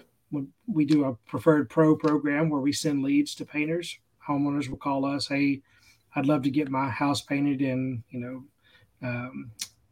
we 0.66 0.85
do 0.85 1.05
a 1.05 1.14
preferred 1.27 1.71
pro 1.71 1.97
program 1.97 2.51
where 2.51 2.61
we 2.61 2.73
send 2.73 3.03
leads 3.03 3.35
to 3.37 3.45
painters. 3.45 3.99
Homeowners 4.27 4.69
will 4.69 4.77
call 4.77 5.05
us, 5.05 5.29
"Hey, 5.29 5.62
I'd 6.14 6.27
love 6.27 6.42
to 6.42 6.51
get 6.51 6.70
my 6.70 6.88
house 6.88 7.20
painted 7.20 7.62
in 7.62 8.03
you 8.11 8.20
know 8.20 9.09
um, 9.09 9.51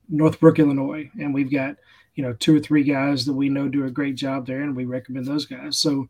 Northbrook, 0.09 0.59
Illinois," 0.59 1.11
and 1.18 1.33
we've 1.33 1.50
got 1.50 1.76
you 2.14 2.22
know 2.22 2.33
two 2.35 2.57
or 2.57 2.61
three 2.61 2.83
guys 2.83 3.24
that 3.26 3.33
we 3.33 3.48
know 3.48 3.68
do 3.68 3.87
a 3.87 3.90
great 3.90 4.16
job 4.16 4.46
there, 4.46 4.62
and 4.62 4.76
we 4.76 4.85
recommend 4.85 5.26
those 5.26 5.46
guys. 5.46 5.78
So 5.78 6.09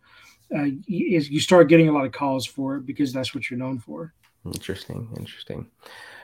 uh, 0.54 0.64
you, 0.86 1.20
you 1.20 1.40
start 1.40 1.68
getting 1.68 1.88
a 1.88 1.92
lot 1.92 2.06
of 2.06 2.12
calls 2.12 2.46
for 2.46 2.76
it 2.76 2.86
because 2.86 3.12
that's 3.12 3.34
what 3.34 3.50
you're 3.50 3.58
known 3.58 3.78
for. 3.78 4.14
Interesting, 4.46 5.08
interesting. 5.18 5.68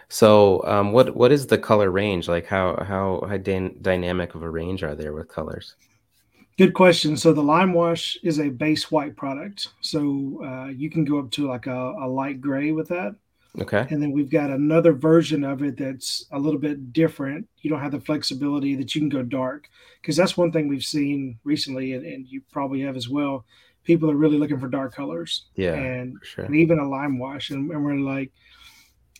So, 0.08 0.62
um, 0.64 0.92
what 0.92 1.16
what 1.16 1.32
is 1.32 1.46
the 1.46 1.58
color 1.58 1.90
range 1.90 2.28
like? 2.28 2.46
How 2.46 2.82
how, 2.84 3.26
how 3.28 3.36
dynamic 3.36 4.34
of 4.34 4.42
a 4.42 4.50
range 4.50 4.82
are 4.82 4.94
there 4.94 5.12
with 5.12 5.28
colors? 5.28 5.74
Good 6.56 6.72
question. 6.72 7.16
So 7.16 7.32
the 7.32 7.42
lime 7.42 7.72
wash 7.72 8.16
is 8.22 8.38
a 8.38 8.48
base 8.48 8.88
white 8.88 9.16
product. 9.16 9.68
So 9.80 10.40
uh, 10.44 10.66
you 10.68 10.88
can 10.88 11.04
go 11.04 11.18
up 11.18 11.32
to 11.32 11.48
like 11.48 11.66
a, 11.66 11.94
a, 12.00 12.06
light 12.06 12.40
gray 12.40 12.70
with 12.70 12.86
that. 12.88 13.16
Okay. 13.60 13.86
And 13.90 14.02
then 14.02 14.10
we've 14.10 14.30
got 14.30 14.50
another 14.50 14.92
version 14.92 15.44
of 15.44 15.62
it 15.62 15.76
that's 15.76 16.26
a 16.32 16.38
little 16.38 16.58
bit 16.58 16.92
different. 16.92 17.48
You 17.62 17.70
don't 17.70 17.80
have 17.80 17.92
the 17.92 18.00
flexibility 18.00 18.74
that 18.74 18.94
you 18.94 19.00
can 19.00 19.08
go 19.08 19.22
dark 19.22 19.68
because 20.00 20.16
that's 20.16 20.36
one 20.36 20.50
thing 20.50 20.66
we've 20.66 20.84
seen 20.84 21.38
recently, 21.44 21.92
and, 21.92 22.04
and, 22.04 22.26
you 22.26 22.42
probably 22.50 22.80
have 22.80 22.96
as 22.96 23.08
well. 23.08 23.44
People 23.84 24.10
are 24.10 24.16
really 24.16 24.38
looking 24.38 24.58
for 24.58 24.66
dark 24.66 24.94
colors. 24.94 25.44
Yeah. 25.54 25.74
And, 25.74 26.18
sure. 26.22 26.44
and 26.44 26.56
even 26.56 26.78
a 26.78 26.88
lime 26.88 27.18
wash, 27.18 27.50
and, 27.50 27.70
and 27.70 27.84
we're 27.84 27.94
like, 27.94 28.32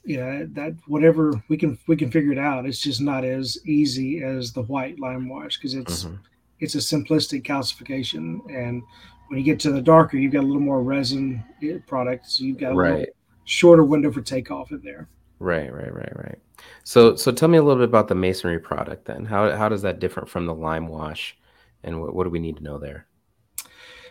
yeah, 0.04 0.42
that 0.48 0.74
whatever 0.86 1.32
we 1.48 1.56
can 1.56 1.78
we 1.86 1.96
can 1.96 2.10
figure 2.10 2.32
it 2.32 2.38
out. 2.38 2.66
It's 2.66 2.80
just 2.80 3.00
not 3.00 3.24
as 3.24 3.56
easy 3.64 4.22
as 4.22 4.52
the 4.52 4.62
white 4.62 4.98
lime 4.98 5.28
wash 5.28 5.56
because 5.56 5.74
it's. 5.74 6.04
Mm-hmm 6.04 6.16
it's 6.60 6.74
a 6.74 6.78
simplistic 6.78 7.44
calcification. 7.44 8.40
And 8.48 8.82
when 9.28 9.38
you 9.38 9.44
get 9.44 9.60
to 9.60 9.70
the 9.70 9.82
darker, 9.82 10.16
you've 10.16 10.32
got 10.32 10.42
a 10.44 10.46
little 10.46 10.60
more 10.60 10.82
resin 10.82 11.44
product, 11.86 12.28
so 12.28 12.44
you've 12.44 12.58
got 12.58 12.72
a 12.72 12.74
right. 12.74 13.08
Shorter 13.44 13.84
window 13.84 14.10
for 14.10 14.20
takeoff 14.20 14.70
in 14.70 14.80
there. 14.82 15.08
Right, 15.38 15.72
right, 15.72 15.92
right, 15.92 16.16
right. 16.16 16.38
So, 16.84 17.16
so 17.16 17.32
tell 17.32 17.48
me 17.48 17.58
a 17.58 17.62
little 17.62 17.80
bit 17.80 17.88
about 17.88 18.08
the 18.08 18.14
masonry 18.14 18.58
product 18.58 19.04
then. 19.06 19.24
How 19.24 19.54
how 19.56 19.68
does 19.68 19.82
that 19.82 19.98
differ 19.98 20.24
from 20.26 20.46
the 20.46 20.54
lime 20.54 20.88
wash, 20.88 21.36
and 21.82 22.00
what, 22.00 22.14
what 22.14 22.24
do 22.24 22.30
we 22.30 22.38
need 22.38 22.56
to 22.58 22.62
know 22.62 22.78
there? 22.78 23.06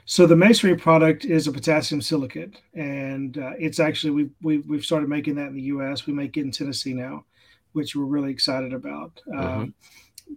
So 0.06 0.28
the 0.28 0.36
masonry 0.36 0.76
product 0.76 1.24
is 1.24 1.48
a 1.48 1.52
potassium 1.52 2.02
silicate, 2.02 2.60
and 2.74 3.38
uh, 3.38 3.52
it's 3.58 3.80
actually 3.80 4.12
we 4.12 4.30
we 4.42 4.58
we've 4.60 4.86
started 4.86 5.10
making 5.10 5.36
that 5.36 5.48
in 5.48 5.56
the 5.56 5.62
U.S. 5.64 6.06
We 6.06 6.14
make 6.14 6.36
it 6.36 6.42
in 6.42 6.52
Tennessee 6.52 6.94
now, 6.94 7.26
which 7.72 7.96
we're 7.96 8.04
really 8.04 8.32
excited 8.32 8.74
about. 8.74 9.22
Mm-hmm. 9.28 9.62
Um, 9.62 9.74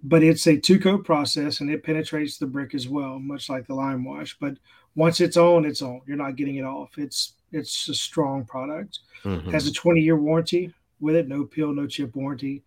but 0.03 0.23
it's 0.23 0.47
a 0.47 0.57
two 0.59 0.79
coat 0.79 1.05
process 1.05 1.61
and 1.61 1.71
it 1.71 1.85
penetrates 1.85 2.39
the 2.39 2.47
brick 2.47 2.75
as 2.75 2.89
well, 2.89 3.19
much 3.19 3.49
like 3.49 3.67
the 3.67 3.75
lime 3.75 4.05
wash. 4.05 4.37
But 4.39 4.59
once 4.97 5.21
it's 5.21 5.37
on, 5.37 5.65
it's 5.65 5.83
on. 5.83 6.01
You're 6.07 6.17
not 6.17 6.37
getting 6.37 6.57
it 6.57 6.65
off. 6.65 6.99
It's 6.99 7.35
it's 7.53 7.89
a 7.89 7.95
strong 7.95 8.45
product. 8.45 9.01
Mm-hmm. 9.23 9.51
Has 9.51 9.67
a 9.69 9.73
20 9.73 10.01
year 10.01 10.17
warranty 10.17 10.73
with 10.99 11.15
it, 11.15 11.29
no 11.29 11.45
peel, 11.45 11.73
no 11.73 11.87
chip 11.87 12.17
warranty. 12.17 12.65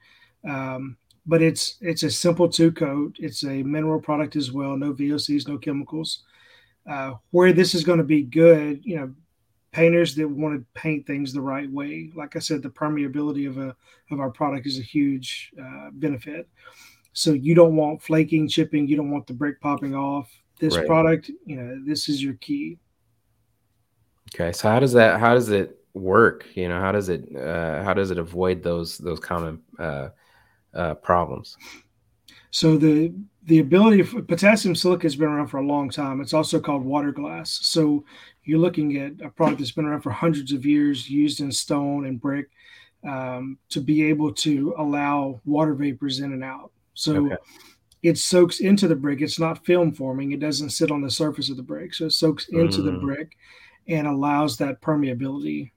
Um, 0.47 0.95
but 1.25 1.41
it's 1.41 1.77
it's 1.81 2.03
a 2.03 2.09
simple 2.09 2.47
two 2.47 2.71
coat. 2.71 3.15
It's 3.19 3.43
a 3.43 3.63
mineral 3.63 3.99
product 3.99 4.35
as 4.35 4.51
well. 4.51 4.77
No 4.77 4.93
VOCs, 4.93 5.47
no 5.47 5.57
chemicals. 5.57 6.23
Uh, 6.89 7.13
where 7.31 7.51
this 7.51 7.75
is 7.75 7.83
going 7.83 7.99
to 7.99 8.03
be 8.03 8.23
good, 8.23 8.81
you 8.83 8.95
know, 8.95 9.13
painters 9.71 10.15
that 10.15 10.27
want 10.27 10.55
to 10.55 10.65
paint 10.79 11.05
things 11.05 11.31
the 11.31 11.41
right 11.41 11.69
way. 11.71 12.09
Like 12.15 12.35
I 12.35 12.39
said, 12.39 12.63
the 12.63 12.69
permeability 12.69 13.47
of 13.47 13.57
a 13.57 13.75
of 14.11 14.19
our 14.19 14.31
product 14.31 14.65
is 14.65 14.79
a 14.79 14.83
huge 14.83 15.51
uh, 15.61 15.89
benefit. 15.93 16.47
So 17.13 17.33
you 17.33 17.53
don't 17.53 17.75
want 17.75 18.01
flaking, 18.01 18.47
chipping. 18.47 18.87
You 18.87 18.95
don't 18.95 19.11
want 19.11 19.27
the 19.27 19.33
brick 19.33 19.59
popping 19.61 19.95
off. 19.95 20.31
This 20.59 20.75
right. 20.75 20.85
product, 20.85 21.31
you 21.45 21.55
know, 21.55 21.81
this 21.85 22.09
is 22.09 22.21
your 22.21 22.35
key. 22.35 22.77
Okay, 24.33 24.51
so 24.51 24.69
how 24.69 24.79
does 24.79 24.93
that? 24.93 25.19
How 25.19 25.33
does 25.33 25.49
it 25.49 25.79
work? 25.93 26.45
You 26.55 26.69
know, 26.69 26.79
how 26.79 26.91
does 26.91 27.09
it? 27.09 27.35
Uh, 27.35 27.83
how 27.83 27.93
does 27.93 28.11
it 28.11 28.17
avoid 28.17 28.61
those 28.61 28.97
those 28.97 29.19
common 29.19 29.61
uh, 29.79 30.09
uh, 30.73 30.95
problems? 30.95 31.57
So 32.51 32.77
the 32.77 33.13
the 33.43 33.59
ability 33.59 34.01
of 34.01 34.27
potassium 34.27 34.75
silica 34.75 35.03
has 35.03 35.15
been 35.15 35.29
around 35.29 35.47
for 35.47 35.57
a 35.57 35.65
long 35.65 35.89
time. 35.89 36.21
It's 36.21 36.33
also 36.33 36.59
called 36.59 36.83
water 36.83 37.11
glass. 37.11 37.51
So 37.63 38.03
you're 38.43 38.59
looking 38.59 38.97
at 38.97 39.25
a 39.25 39.29
product 39.29 39.59
that's 39.59 39.71
been 39.71 39.85
around 39.85 40.01
for 40.01 40.11
hundreds 40.11 40.51
of 40.51 40.65
years, 40.65 41.09
used 41.09 41.39
in 41.39 41.51
stone 41.51 42.05
and 42.05 42.19
brick, 42.19 42.49
um, 43.07 43.57
to 43.69 43.79
be 43.81 44.03
able 44.03 44.33
to 44.33 44.73
allow 44.77 45.39
water 45.45 45.73
vapors 45.73 46.19
in 46.19 46.33
and 46.33 46.43
out. 46.43 46.71
So 46.93 47.27
okay. 47.27 47.35
It 48.01 48.17
soaks 48.17 48.59
into 48.59 48.87
the 48.87 48.95
brick. 48.95 49.21
It's 49.21 49.39
not 49.39 49.65
film 49.65 49.91
forming. 49.91 50.31
It 50.31 50.39
doesn't 50.39 50.69
sit 50.69 50.91
on 50.91 51.01
the 51.01 51.09
surface 51.09 51.49
of 51.49 51.57
the 51.57 51.63
brick. 51.63 51.93
So 51.93 52.05
it 52.05 52.13
soaks 52.13 52.47
into 52.49 52.79
mm. 52.79 52.85
the 52.85 52.91
brick 52.93 53.37
and 53.87 54.07
allows 54.07 54.57
that 54.57 54.81
permeability. 54.81 55.71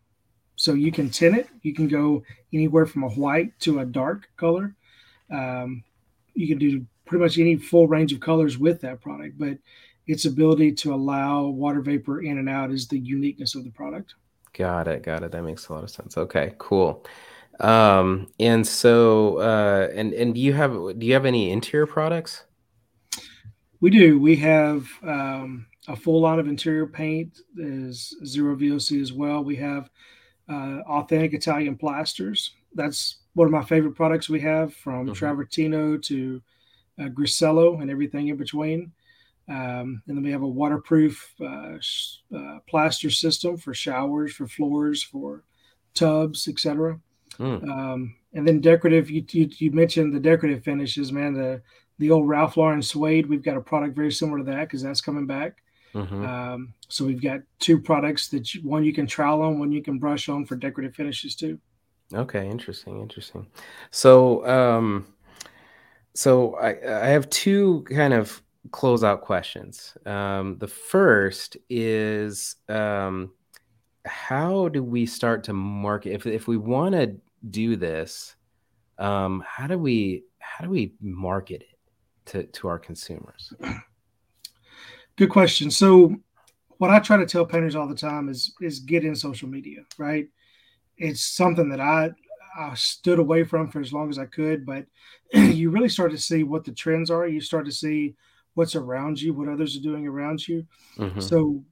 So 0.56 0.74
you 0.74 0.92
can 0.92 1.10
tint 1.10 1.36
it. 1.36 1.48
You 1.62 1.74
can 1.74 1.88
go 1.88 2.22
anywhere 2.52 2.86
from 2.86 3.02
a 3.02 3.08
white 3.10 3.58
to 3.60 3.80
a 3.80 3.84
dark 3.84 4.28
color. 4.36 4.76
Um, 5.30 5.82
you 6.34 6.46
can 6.46 6.58
do 6.58 6.86
pretty 7.06 7.22
much 7.24 7.38
any 7.38 7.56
full 7.56 7.88
range 7.88 8.12
of 8.12 8.20
colors 8.20 8.58
with 8.58 8.80
that 8.82 9.00
product, 9.00 9.38
but 9.38 9.58
its 10.06 10.24
ability 10.24 10.72
to 10.72 10.94
allow 10.94 11.46
water 11.46 11.80
vapor 11.80 12.22
in 12.22 12.38
and 12.38 12.48
out 12.48 12.70
is 12.70 12.86
the 12.86 12.98
uniqueness 12.98 13.54
of 13.54 13.64
the 13.64 13.70
product. 13.70 14.14
Got 14.52 14.88
it. 14.88 15.02
Got 15.02 15.22
it. 15.22 15.32
That 15.32 15.42
makes 15.42 15.68
a 15.68 15.72
lot 15.72 15.82
of 15.82 15.90
sense. 15.90 16.16
Okay, 16.16 16.54
cool. 16.58 17.04
Um, 17.62 18.28
and 18.40 18.66
so, 18.66 19.38
uh, 19.38 19.88
and 19.94 20.12
and 20.12 20.34
do 20.34 20.40
you 20.40 20.52
have 20.52 20.72
do 20.98 21.06
you 21.06 21.14
have 21.14 21.24
any 21.24 21.50
interior 21.50 21.86
products? 21.86 22.44
We 23.80 23.90
do. 23.90 24.18
We 24.18 24.36
have 24.36 24.86
um, 25.02 25.66
a 25.88 25.96
full 25.96 26.20
line 26.20 26.40
of 26.40 26.48
interior 26.48 26.86
paint. 26.86 27.40
Is 27.56 28.16
zero 28.24 28.56
VOC 28.56 29.00
as 29.00 29.12
well. 29.12 29.44
We 29.44 29.56
have 29.56 29.90
uh, 30.48 30.80
authentic 30.88 31.34
Italian 31.34 31.76
plasters. 31.76 32.52
That's 32.74 33.18
one 33.34 33.46
of 33.46 33.52
my 33.52 33.64
favorite 33.64 33.94
products 33.94 34.28
we 34.28 34.40
have, 34.40 34.74
from 34.74 35.06
mm-hmm. 35.06 35.24
Travertino 35.24 36.02
to 36.02 36.42
uh, 37.00 37.08
Grassello 37.08 37.80
and 37.80 37.90
everything 37.90 38.28
in 38.28 38.36
between. 38.36 38.92
Um, 39.48 40.02
and 40.06 40.16
then 40.16 40.22
we 40.22 40.30
have 40.30 40.42
a 40.42 40.48
waterproof 40.48 41.34
uh, 41.40 41.76
uh, 42.36 42.58
plaster 42.68 43.10
system 43.10 43.56
for 43.56 43.74
showers, 43.74 44.32
for 44.32 44.46
floors, 44.46 45.02
for 45.02 45.42
tubs, 45.94 46.48
etc. 46.48 46.98
Mm. 47.42 47.68
Um, 47.68 48.14
and 48.34 48.46
then 48.46 48.60
decorative, 48.60 49.10
you, 49.10 49.24
you, 49.30 49.50
you 49.58 49.70
mentioned 49.72 50.14
the 50.14 50.20
decorative 50.20 50.64
finishes, 50.64 51.12
man. 51.12 51.34
The 51.34 51.60
the 51.98 52.10
old 52.10 52.28
Ralph 52.28 52.56
Lauren 52.56 52.82
suede. 52.82 53.28
We've 53.28 53.42
got 53.42 53.56
a 53.56 53.60
product 53.60 53.94
very 53.94 54.10
similar 54.10 54.38
to 54.38 54.44
that 54.44 54.60
because 54.60 54.82
that's 54.82 55.00
coming 55.00 55.26
back. 55.26 55.62
Mm-hmm. 55.94 56.24
Um, 56.24 56.74
so 56.88 57.04
we've 57.04 57.22
got 57.22 57.40
two 57.58 57.78
products 57.78 58.28
that 58.28 58.54
you, 58.54 58.62
one 58.62 58.82
you 58.82 58.94
can 58.94 59.06
trowel 59.06 59.42
on, 59.42 59.58
one 59.58 59.72
you 59.72 59.82
can 59.82 59.98
brush 59.98 60.28
on 60.28 60.46
for 60.46 60.56
decorative 60.56 60.94
finishes 60.94 61.34
too. 61.34 61.58
Okay, 62.14 62.48
interesting, 62.48 63.00
interesting. 63.00 63.46
So, 63.90 64.46
um, 64.46 65.06
so 66.14 66.54
I 66.56 66.70
I 67.04 67.08
have 67.08 67.28
two 67.30 67.84
kind 67.88 68.14
of 68.14 68.42
closeout 68.70 69.20
questions. 69.20 69.96
Um, 70.06 70.58
the 70.58 70.68
first 70.68 71.56
is 71.68 72.56
um, 72.68 73.32
how 74.04 74.68
do 74.68 74.82
we 74.82 75.06
start 75.06 75.44
to 75.44 75.52
market 75.52 76.12
if 76.12 76.26
if 76.26 76.48
we 76.48 76.56
want 76.56 76.94
to 76.94 77.16
do 77.50 77.76
this? 77.76 78.36
Um, 78.98 79.42
how 79.46 79.66
do 79.66 79.78
we 79.78 80.24
how 80.38 80.64
do 80.64 80.70
we 80.70 80.94
market 81.00 81.62
it 81.62 81.78
to 82.26 82.44
to 82.44 82.68
our 82.68 82.78
consumers? 82.78 83.52
Good 85.16 85.30
question. 85.30 85.70
So, 85.70 86.16
what 86.78 86.90
I 86.90 86.98
try 86.98 87.16
to 87.16 87.26
tell 87.26 87.44
painters 87.44 87.76
all 87.76 87.88
the 87.88 87.94
time 87.94 88.28
is 88.28 88.54
is 88.60 88.80
get 88.80 89.04
in 89.04 89.14
social 89.14 89.48
media. 89.48 89.80
Right? 89.98 90.28
It's 90.96 91.24
something 91.24 91.68
that 91.70 91.80
I 91.80 92.10
I 92.56 92.74
stood 92.74 93.18
away 93.18 93.44
from 93.44 93.68
for 93.68 93.80
as 93.80 93.92
long 93.92 94.10
as 94.10 94.18
I 94.18 94.26
could, 94.26 94.66
but 94.66 94.86
you 95.32 95.70
really 95.70 95.88
start 95.88 96.10
to 96.12 96.18
see 96.18 96.42
what 96.42 96.64
the 96.64 96.72
trends 96.72 97.10
are. 97.10 97.26
You 97.26 97.40
start 97.40 97.66
to 97.66 97.72
see 97.72 98.14
what's 98.54 98.76
around 98.76 99.20
you, 99.20 99.32
what 99.32 99.48
others 99.48 99.76
are 99.76 99.82
doing 99.82 100.06
around 100.06 100.46
you. 100.46 100.66
Mm-hmm. 100.98 101.20
So, 101.20 101.64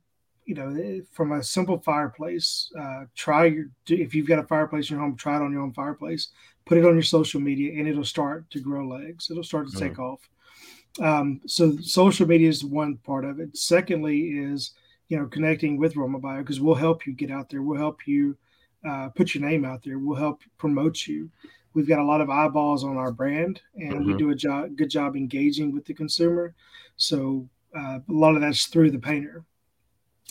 you 0.50 0.56
know, 0.56 0.74
eh, 0.74 0.98
from 1.12 1.30
a 1.30 1.44
simple 1.44 1.78
fireplace, 1.78 2.72
uh, 2.76 3.04
try 3.14 3.44
your 3.44 3.66
if 3.86 4.16
you've 4.16 4.26
got 4.26 4.40
a 4.40 4.46
fireplace 4.48 4.90
in 4.90 4.96
your 4.96 5.04
home, 5.04 5.14
try 5.14 5.36
it 5.36 5.42
on 5.42 5.52
your 5.52 5.62
own 5.62 5.72
fireplace. 5.72 6.30
Put 6.66 6.76
it 6.76 6.84
on 6.84 6.94
your 6.94 7.04
social 7.04 7.40
media, 7.40 7.78
and 7.78 7.86
it'll 7.86 8.04
start 8.04 8.50
to 8.50 8.58
grow 8.58 8.84
legs. 8.84 9.30
It'll 9.30 9.44
start 9.44 9.68
to 9.68 9.76
mm-hmm. 9.76 9.88
take 9.88 9.98
off. 10.00 10.28
Um, 11.00 11.40
so, 11.46 11.76
social 11.76 12.26
media 12.26 12.48
is 12.48 12.64
one 12.64 12.96
part 12.96 13.24
of 13.24 13.38
it. 13.38 13.56
Secondly, 13.56 14.30
is 14.30 14.72
you 15.08 15.16
know 15.16 15.26
connecting 15.26 15.76
with 15.76 15.94
Romabio 15.94 16.40
because 16.40 16.60
we'll 16.60 16.74
help 16.74 17.06
you 17.06 17.12
get 17.12 17.30
out 17.30 17.48
there. 17.48 17.62
We'll 17.62 17.78
help 17.78 18.08
you 18.08 18.36
uh, 18.84 19.10
put 19.10 19.36
your 19.36 19.48
name 19.48 19.64
out 19.64 19.84
there. 19.84 20.00
We'll 20.00 20.18
help 20.18 20.40
promote 20.58 21.06
you 21.06 21.30
we've 21.74 21.86
got 21.86 22.00
a 22.00 22.04
lot 22.04 22.20
of 22.20 22.28
eyeballs 22.28 22.82
on 22.82 22.96
our 22.96 23.12
brand 23.12 23.60
and 23.76 23.92
mm-hmm. 23.92 24.12
we 24.12 24.16
do 24.16 24.30
a 24.30 24.34
job, 24.34 24.74
good 24.74 24.90
job 24.90 25.14
engaging 25.14 25.72
with 25.72 25.84
the 25.84 25.94
consumer. 25.94 26.52
So 26.96 27.48
uh, 27.76 28.00
a 28.00 28.12
lot 28.12 28.34
of 28.34 28.40
that's 28.40 28.66
through 28.66 28.90
the 28.90 28.98
painter. 28.98 29.44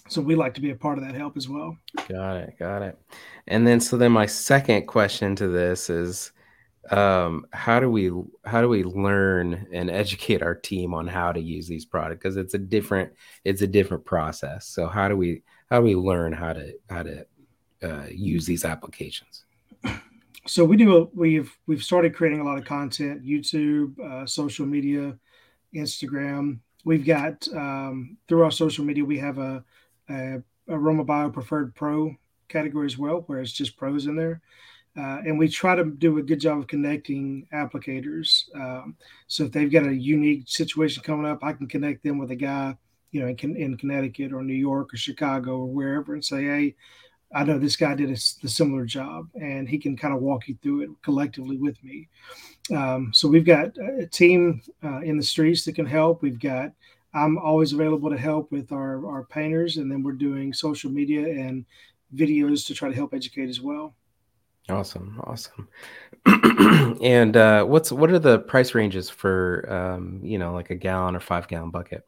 So 0.09 0.21
we 0.21 0.35
like 0.35 0.55
to 0.55 0.61
be 0.61 0.71
a 0.71 0.75
part 0.75 0.97
of 0.97 1.03
that 1.05 1.13
help 1.13 1.37
as 1.37 1.47
well. 1.47 1.77
Got 2.09 2.37
it. 2.37 2.59
Got 2.59 2.81
it. 2.81 2.99
And 3.47 3.65
then, 3.65 3.79
so 3.79 3.95
then 3.95 4.11
my 4.11 4.25
second 4.25 4.87
question 4.87 5.35
to 5.35 5.47
this 5.47 5.89
is, 5.89 6.31
um, 6.89 7.45
how 7.53 7.79
do 7.79 7.91
we, 7.91 8.11
how 8.43 8.61
do 8.61 8.69
we 8.69 8.83
learn 8.83 9.67
and 9.71 9.91
educate 9.91 10.41
our 10.41 10.55
team 10.55 10.95
on 10.95 11.05
how 11.05 11.31
to 11.31 11.39
use 11.39 11.67
these 11.67 11.85
products? 11.85 12.23
Cause 12.23 12.37
it's 12.37 12.55
a 12.55 12.57
different, 12.59 13.13
it's 13.45 13.61
a 13.61 13.67
different 13.67 14.03
process. 14.03 14.67
So 14.67 14.87
how 14.87 15.07
do 15.07 15.15
we, 15.15 15.43
how 15.69 15.79
do 15.79 15.83
we 15.83 15.95
learn 15.95 16.33
how 16.33 16.53
to, 16.53 16.73
how 16.89 17.03
to 17.03 17.25
uh, 17.83 18.05
use 18.09 18.47
these 18.47 18.65
applications? 18.65 19.43
so 20.47 20.65
we 20.65 20.75
do 20.75 20.97
a, 20.97 21.03
we've 21.13 21.55
we've 21.67 21.83
started 21.83 22.15
creating 22.15 22.39
a 22.39 22.43
lot 22.43 22.57
of 22.57 22.65
content 22.65 23.23
youtube 23.23 23.97
uh, 23.99 24.25
social 24.25 24.65
media 24.65 25.15
instagram 25.75 26.59
we've 26.85 27.05
got 27.05 27.47
um, 27.49 28.17
through 28.27 28.43
our 28.43 28.51
social 28.51 28.83
media 28.83 29.05
we 29.05 29.17
have 29.17 29.37
a, 29.37 29.63
a, 30.09 30.41
a 30.67 30.77
Romabio 30.77 31.31
preferred 31.31 31.75
pro 31.75 32.15
category 32.47 32.85
as 32.85 32.97
well 32.97 33.23
where 33.27 33.39
it's 33.39 33.51
just 33.51 33.77
pros 33.77 34.07
in 34.07 34.15
there 34.15 34.41
uh, 34.97 35.19
and 35.25 35.37
we 35.37 35.47
try 35.47 35.75
to 35.75 35.85
do 35.85 36.17
a 36.17 36.23
good 36.23 36.39
job 36.39 36.57
of 36.57 36.67
connecting 36.67 37.45
applicators 37.53 38.43
um, 38.55 38.95
so 39.27 39.45
if 39.45 39.51
they've 39.51 39.71
got 39.71 39.85
a 39.85 39.93
unique 39.93 40.43
situation 40.47 41.03
coming 41.03 41.29
up 41.29 41.43
i 41.43 41.53
can 41.53 41.67
connect 41.67 42.03
them 42.03 42.17
with 42.17 42.31
a 42.31 42.35
guy 42.35 42.75
you 43.11 43.21
know 43.21 43.27
in, 43.27 43.55
in 43.55 43.77
connecticut 43.77 44.33
or 44.33 44.43
new 44.43 44.53
york 44.53 44.91
or 44.93 44.97
chicago 44.97 45.59
or 45.59 45.67
wherever 45.67 46.13
and 46.13 46.25
say 46.25 46.43
hey 46.43 46.75
I 47.33 47.43
know 47.43 47.59
this 47.59 47.75
guy 47.75 47.93
did 47.93 48.09
a, 48.09 48.17
the 48.41 48.49
similar 48.49 48.85
job, 48.85 49.27
and 49.39 49.69
he 49.69 49.77
can 49.77 49.95
kind 49.95 50.15
of 50.15 50.21
walk 50.21 50.47
you 50.47 50.57
through 50.61 50.81
it 50.81 50.89
collectively 51.03 51.57
with 51.57 51.81
me. 51.83 52.07
Um, 52.75 53.11
so 53.13 53.27
we've 53.27 53.45
got 53.45 53.77
a 53.99 54.07
team 54.07 54.61
uh, 54.83 55.01
in 55.01 55.17
the 55.17 55.23
streets 55.23 55.63
that 55.65 55.75
can 55.75 55.85
help. 55.85 56.21
We've 56.21 56.39
got 56.39 56.71
I'm 57.13 57.37
always 57.37 57.73
available 57.73 58.09
to 58.09 58.17
help 58.17 58.51
with 58.51 58.71
our 58.71 59.05
our 59.07 59.23
painters, 59.23 59.77
and 59.77 59.91
then 59.91 60.03
we're 60.03 60.11
doing 60.13 60.53
social 60.53 60.91
media 60.91 61.21
and 61.21 61.65
videos 62.15 62.65
to 62.67 62.73
try 62.73 62.89
to 62.89 62.95
help 62.95 63.13
educate 63.13 63.49
as 63.49 63.61
well. 63.61 63.95
Awesome, 64.69 65.19
awesome. 65.23 65.67
and 67.01 67.35
uh, 67.35 67.63
what's 67.63 67.91
what 67.91 68.11
are 68.11 68.19
the 68.19 68.39
price 68.39 68.75
ranges 68.75 69.09
for 69.09 69.65
um, 69.71 70.19
you 70.23 70.37
know 70.37 70.53
like 70.53 70.69
a 70.69 70.75
gallon 70.75 71.15
or 71.15 71.19
five 71.19 71.47
gallon 71.47 71.71
bucket? 71.71 72.05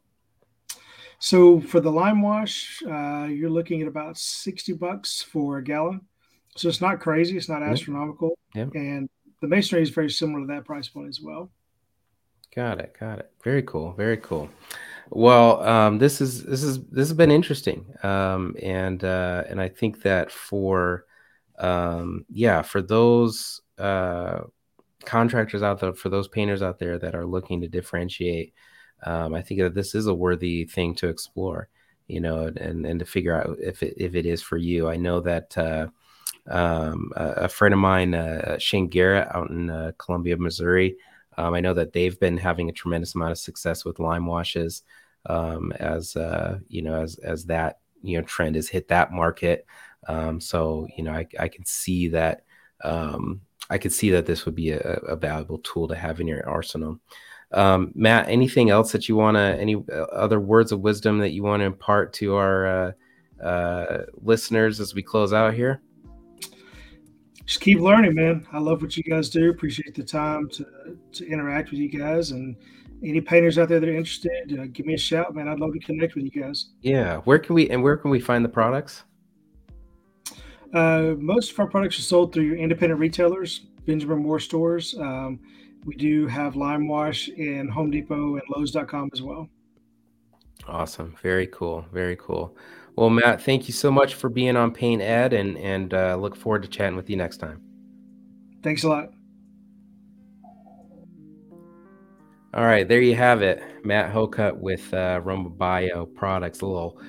So 1.18 1.60
for 1.60 1.80
the 1.80 1.90
lime 1.90 2.20
wash, 2.20 2.82
uh, 2.82 3.28
you're 3.30 3.48
looking 3.48 3.80
at 3.80 3.86
about 3.86 4.18
60 4.18 4.72
bucks 4.72 5.22
for 5.22 5.58
a 5.58 5.62
gallon. 5.62 6.00
So 6.56 6.68
it's 6.68 6.80
not 6.80 6.98
crazy. 6.98 7.36
It's 7.36 7.48
not 7.48 7.62
astronomical. 7.62 8.36
Yep. 8.56 8.70
And 8.74 9.08
the 9.40 9.46
masonry 9.46 9.82
is 9.82 9.90
very 9.90 10.10
similar 10.10 10.40
to 10.40 10.52
that 10.52 10.64
price 10.64 10.88
point 10.88 11.08
as 11.08 11.20
well. 11.20 11.48
Got 12.54 12.80
it. 12.80 12.96
Got 12.98 13.20
it. 13.20 13.30
Very 13.44 13.62
cool. 13.62 13.92
Very 13.92 14.16
cool. 14.16 14.50
Well, 15.14 15.62
um, 15.62 15.98
this 15.98 16.20
is 16.20 16.42
this 16.44 16.62
is 16.62 16.80
this 16.86 17.08
has 17.08 17.12
been 17.12 17.30
interesting, 17.30 17.84
um, 18.02 18.56
and 18.62 19.02
uh, 19.04 19.44
and 19.48 19.60
I 19.60 19.68
think 19.68 20.02
that 20.02 20.30
for 20.32 21.04
um, 21.58 22.24
yeah, 22.30 22.62
for 22.62 22.80
those 22.80 23.60
uh, 23.78 24.40
contractors 25.04 25.62
out 25.62 25.80
there, 25.80 25.92
for 25.92 26.08
those 26.08 26.28
painters 26.28 26.62
out 26.62 26.78
there 26.78 26.98
that 26.98 27.14
are 27.14 27.26
looking 27.26 27.60
to 27.60 27.68
differentiate 27.68 28.54
um, 29.04 29.34
I 29.34 29.42
think 29.42 29.60
that 29.60 29.74
this 29.74 29.94
is 29.94 30.06
a 30.06 30.14
worthy 30.14 30.64
thing 30.64 30.94
to 30.96 31.08
explore, 31.08 31.68
you 32.06 32.20
know, 32.20 32.46
and 32.56 32.86
and 32.86 33.00
to 33.00 33.06
figure 33.06 33.34
out 33.34 33.56
if 33.60 33.82
it 33.82 33.94
if 33.96 34.14
it 34.14 34.26
is 34.26 34.42
for 34.42 34.56
you. 34.56 34.88
I 34.88 34.96
know 34.96 35.20
that 35.20 35.56
uh, 35.58 35.88
um, 36.48 37.12
a, 37.16 37.48
friend 37.48 37.74
of 37.74 37.80
mine, 37.80 38.14
uh, 38.14 38.58
Shane 38.58 38.88
Garrett, 38.88 39.28
out 39.34 39.50
in 39.50 39.70
uh, 39.70 39.92
Columbia, 39.98 40.36
Missouri, 40.36 40.96
um, 41.36 41.54
I 41.54 41.60
know 41.60 41.74
that 41.74 41.92
they've 41.92 42.18
been 42.18 42.36
having 42.36 42.68
a 42.68 42.72
tremendous 42.72 43.14
amount 43.14 43.32
of 43.32 43.38
success 43.38 43.84
with 43.84 44.00
lime 44.00 44.26
washes, 44.26 44.82
um, 45.26 45.72
as 45.72 46.16
uh, 46.16 46.58
you 46.68 46.82
know, 46.82 47.00
as 47.00 47.16
as 47.18 47.44
that 47.46 47.80
you 48.02 48.18
know 48.18 48.24
trend 48.24 48.56
has 48.56 48.68
hit 48.68 48.88
that 48.88 49.12
market. 49.12 49.66
Um, 50.08 50.40
so 50.40 50.86
you 50.96 51.04
know, 51.04 51.12
I, 51.12 51.26
I 51.38 51.48
can 51.48 51.64
see 51.64 52.08
that. 52.08 52.44
Um, 52.84 53.42
I 53.70 53.78
could 53.78 53.92
see 53.92 54.10
that 54.10 54.26
this 54.26 54.44
would 54.44 54.54
be 54.54 54.70
a, 54.70 54.80
a 54.80 55.16
valuable 55.16 55.58
tool 55.58 55.88
to 55.88 55.94
have 55.94 56.20
in 56.20 56.26
your 56.26 56.46
arsenal. 56.48 56.98
Um, 57.52 57.92
Matt, 57.94 58.28
anything 58.28 58.70
else 58.70 58.92
that 58.92 59.08
you 59.08 59.16
want 59.16 59.36
to, 59.36 59.40
any 59.40 59.76
uh, 59.76 60.04
other 60.12 60.40
words 60.40 60.72
of 60.72 60.80
wisdom 60.80 61.18
that 61.18 61.30
you 61.30 61.42
want 61.42 61.60
to 61.60 61.66
impart 61.66 62.12
to 62.14 62.34
our 62.34 62.66
uh, 62.66 62.92
uh, 63.42 63.98
listeners 64.20 64.80
as 64.80 64.94
we 64.94 65.02
close 65.02 65.32
out 65.32 65.54
here? 65.54 65.82
Just 67.44 67.60
keep 67.60 67.80
learning, 67.80 68.14
man. 68.14 68.46
I 68.52 68.58
love 68.58 68.82
what 68.82 68.96
you 68.96 69.02
guys 69.02 69.28
do. 69.28 69.50
Appreciate 69.50 69.94
the 69.94 70.02
time 70.02 70.48
to, 70.50 70.96
to 71.12 71.26
interact 71.26 71.70
with 71.70 71.80
you 71.80 71.88
guys. 71.88 72.30
And 72.30 72.56
any 73.02 73.20
painters 73.20 73.58
out 73.58 73.68
there 73.68 73.80
that 73.80 73.88
are 73.88 73.96
interested, 73.96 74.58
uh, 74.58 74.66
give 74.72 74.86
me 74.86 74.94
a 74.94 74.98
shout, 74.98 75.34
man. 75.34 75.48
I'd 75.48 75.60
love 75.60 75.72
to 75.72 75.80
connect 75.80 76.14
with 76.14 76.24
you 76.24 76.30
guys. 76.30 76.70
Yeah. 76.82 77.18
Where 77.18 77.38
can 77.38 77.54
we, 77.54 77.68
and 77.70 77.82
where 77.82 77.96
can 77.96 78.10
we 78.10 78.20
find 78.20 78.44
the 78.44 78.48
products? 78.48 79.04
Uh, 80.74 81.14
most 81.18 81.52
of 81.52 81.60
our 81.60 81.66
products 81.66 81.98
are 81.98 82.02
sold 82.02 82.32
through 82.32 82.54
independent 82.54 82.98
retailers, 82.98 83.60
Benjamin 83.86 84.18
Moore 84.22 84.40
stores. 84.40 84.94
Um, 84.98 85.40
we 85.84 85.96
do 85.96 86.26
have 86.28 86.56
Lime 86.56 86.88
Wash 86.88 87.28
in 87.28 87.68
Home 87.68 87.90
Depot 87.90 88.36
and 88.36 88.42
Lowe's.com 88.54 89.10
as 89.12 89.20
well. 89.20 89.48
Awesome. 90.66 91.14
Very 91.20 91.48
cool. 91.48 91.84
Very 91.92 92.16
cool. 92.16 92.56
Well, 92.96 93.10
Matt, 93.10 93.42
thank 93.42 93.68
you 93.68 93.74
so 93.74 93.90
much 93.90 94.14
for 94.14 94.28
being 94.28 94.56
on 94.56 94.72
PaintED 94.72 95.32
and, 95.32 95.58
and 95.58 95.92
uh, 95.94 96.16
look 96.16 96.36
forward 96.36 96.62
to 96.62 96.68
chatting 96.68 96.96
with 96.96 97.10
you 97.10 97.16
next 97.16 97.38
time. 97.38 97.60
Thanks 98.62 98.84
a 98.84 98.88
lot. 98.88 99.10
All 102.54 102.64
right, 102.64 102.86
there 102.86 103.00
you 103.00 103.14
have 103.14 103.40
it. 103.40 103.62
Matt 103.82 104.12
Hocutt 104.12 104.58
with 104.58 104.92
uh, 104.92 105.20
Romabio 105.24 106.14
Products, 106.14 106.60
a 106.60 106.66
little 106.66 107.00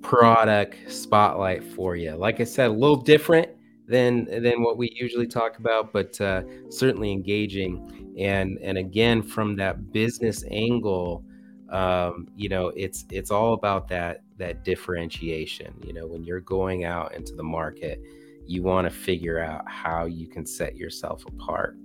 product 0.00 0.76
spotlight 0.90 1.64
for 1.64 1.96
you. 1.96 2.12
Like 2.12 2.40
I 2.40 2.44
said, 2.44 2.68
a 2.68 2.72
little 2.72 2.96
different 2.96 3.48
than 3.88 4.26
than 4.42 4.62
what 4.62 4.76
we 4.76 4.92
usually 4.94 5.26
talk 5.26 5.58
about, 5.58 5.92
but 5.92 6.20
uh, 6.20 6.42
certainly 6.70 7.10
engaging 7.10 8.14
and 8.18 8.58
and 8.58 8.78
again 8.78 9.22
from 9.22 9.56
that 9.56 9.92
business 9.92 10.44
angle 10.50 11.24
um, 11.70 12.28
you 12.36 12.48
know 12.48 12.68
it's 12.76 13.04
it's 13.10 13.30
all 13.30 13.54
about 13.54 13.88
that 13.88 14.22
that 14.36 14.64
differentiation 14.64 15.72
you 15.84 15.92
know 15.92 16.06
when 16.06 16.22
you're 16.22 16.40
going 16.40 16.84
out 16.84 17.14
into 17.14 17.34
the 17.34 17.42
market 17.42 18.00
you 18.46 18.62
want 18.62 18.86
to 18.86 18.90
figure 18.90 19.38
out 19.38 19.66
how 19.66 20.04
you 20.04 20.26
can 20.26 20.44
set 20.44 20.76
yourself 20.76 21.24
apart 21.26 21.76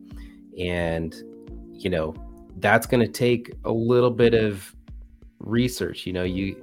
and 0.58 1.24
you 1.72 1.90
know 1.90 2.14
that's 2.60 2.88
going 2.88 3.06
to 3.06 3.12
take 3.12 3.54
a 3.66 3.72
little 3.72 4.12
bit 4.12 4.34
of 4.34 4.76
research 5.40 6.06
you 6.06 6.14
know 6.14 6.24
you 6.24 6.56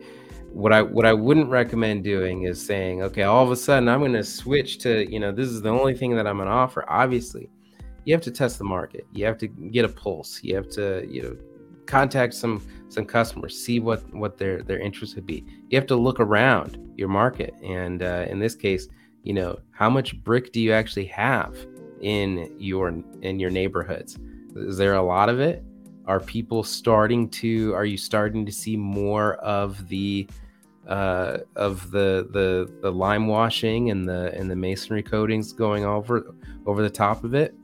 what 0.53 0.73
i 0.73 0.83
what 0.83 1.07
i 1.07 1.13
wouldn't 1.13 1.49
recommend 1.49 2.05
doing 2.05 2.43
is 2.43 2.65
saying 2.65 3.03
okay 3.03 3.23
all 3.23 3.45
of 3.45 3.51
a 3.51 3.57
sudden 3.57 3.89
i'm 3.89 4.01
going 4.01 4.13
to 4.13 4.25
switch 4.25 4.79
to 4.79 5.11
you 5.11 5.19
know 5.19 5.33
this 5.33 5.49
is 5.49 5.63
the 5.63 5.69
only 5.69 5.95
thing 5.95 6.15
that 6.15 6.27
i'm 6.27 6.37
going 6.37 6.49
to 6.49 6.53
offer 6.53 6.85
obviously 6.89 7.49
you 8.05 8.15
have 8.15 8.23
to 8.23 8.31
test 8.31 8.59
the 8.59 8.65
market. 8.65 9.07
You 9.13 9.25
have 9.27 9.39
to 9.39 9.49
get 9.49 9.85
a 9.85 9.89
pulse. 9.89 10.43
You 10.43 10.55
have 10.57 10.69
to, 10.71 11.07
you 11.09 11.23
know, 11.23 11.37
contact 11.87 12.35
some 12.35 12.67
some 12.89 13.05
customers, 13.05 13.59
see 13.59 13.81
what 13.81 14.03
what 14.15 14.39
their 14.39 14.63
their 14.63 14.79
interest 14.79 15.17
would 15.17 15.27
be. 15.27 15.45
You 15.69 15.79
have 15.79 15.87
to 15.87 15.97
look 15.97 16.21
around 16.21 16.79
your 16.97 17.09
market, 17.09 17.55
and 17.63 18.03
uh, 18.03 18.27
in 18.29 18.39
this 18.39 18.55
case, 18.55 18.89
you 19.23 19.33
know, 19.33 19.59
how 19.73 19.91
much 19.91 20.23
brick 20.23 20.53
do 20.53 20.61
you 20.61 20.73
actually 20.73 21.07
have 21.07 21.57
in 22.01 22.55
your 22.59 22.89
in 23.23 23.41
your 23.41 23.51
neighborhoods? 23.51 24.19
Is 24.55 24.77
there 24.77 24.95
a 24.95 25.03
lot 25.03 25.29
of 25.29 25.41
it? 25.41 25.65
Are 26.07 26.21
people 26.21 26.63
starting 26.63 27.29
to? 27.31 27.75
Are 27.75 27.85
you 27.85 27.97
starting 27.97 28.45
to 28.47 28.53
see 28.53 28.77
more 28.77 29.35
of 29.37 29.89
the 29.89 30.29
uh, 30.87 31.39
of 31.57 31.91
the 31.91 32.29
the 32.31 32.73
the 32.83 32.93
lime 32.93 33.27
washing 33.27 33.91
and 33.91 34.09
the 34.09 34.33
and 34.35 34.51
the 34.51 34.57
masonry 34.57 35.03
coatings 35.03 35.53
going 35.53 35.85
over 35.85 36.35
over 36.67 36.83
the 36.83 36.91
top 36.91 37.25
of 37.25 37.35
it? 37.35 37.55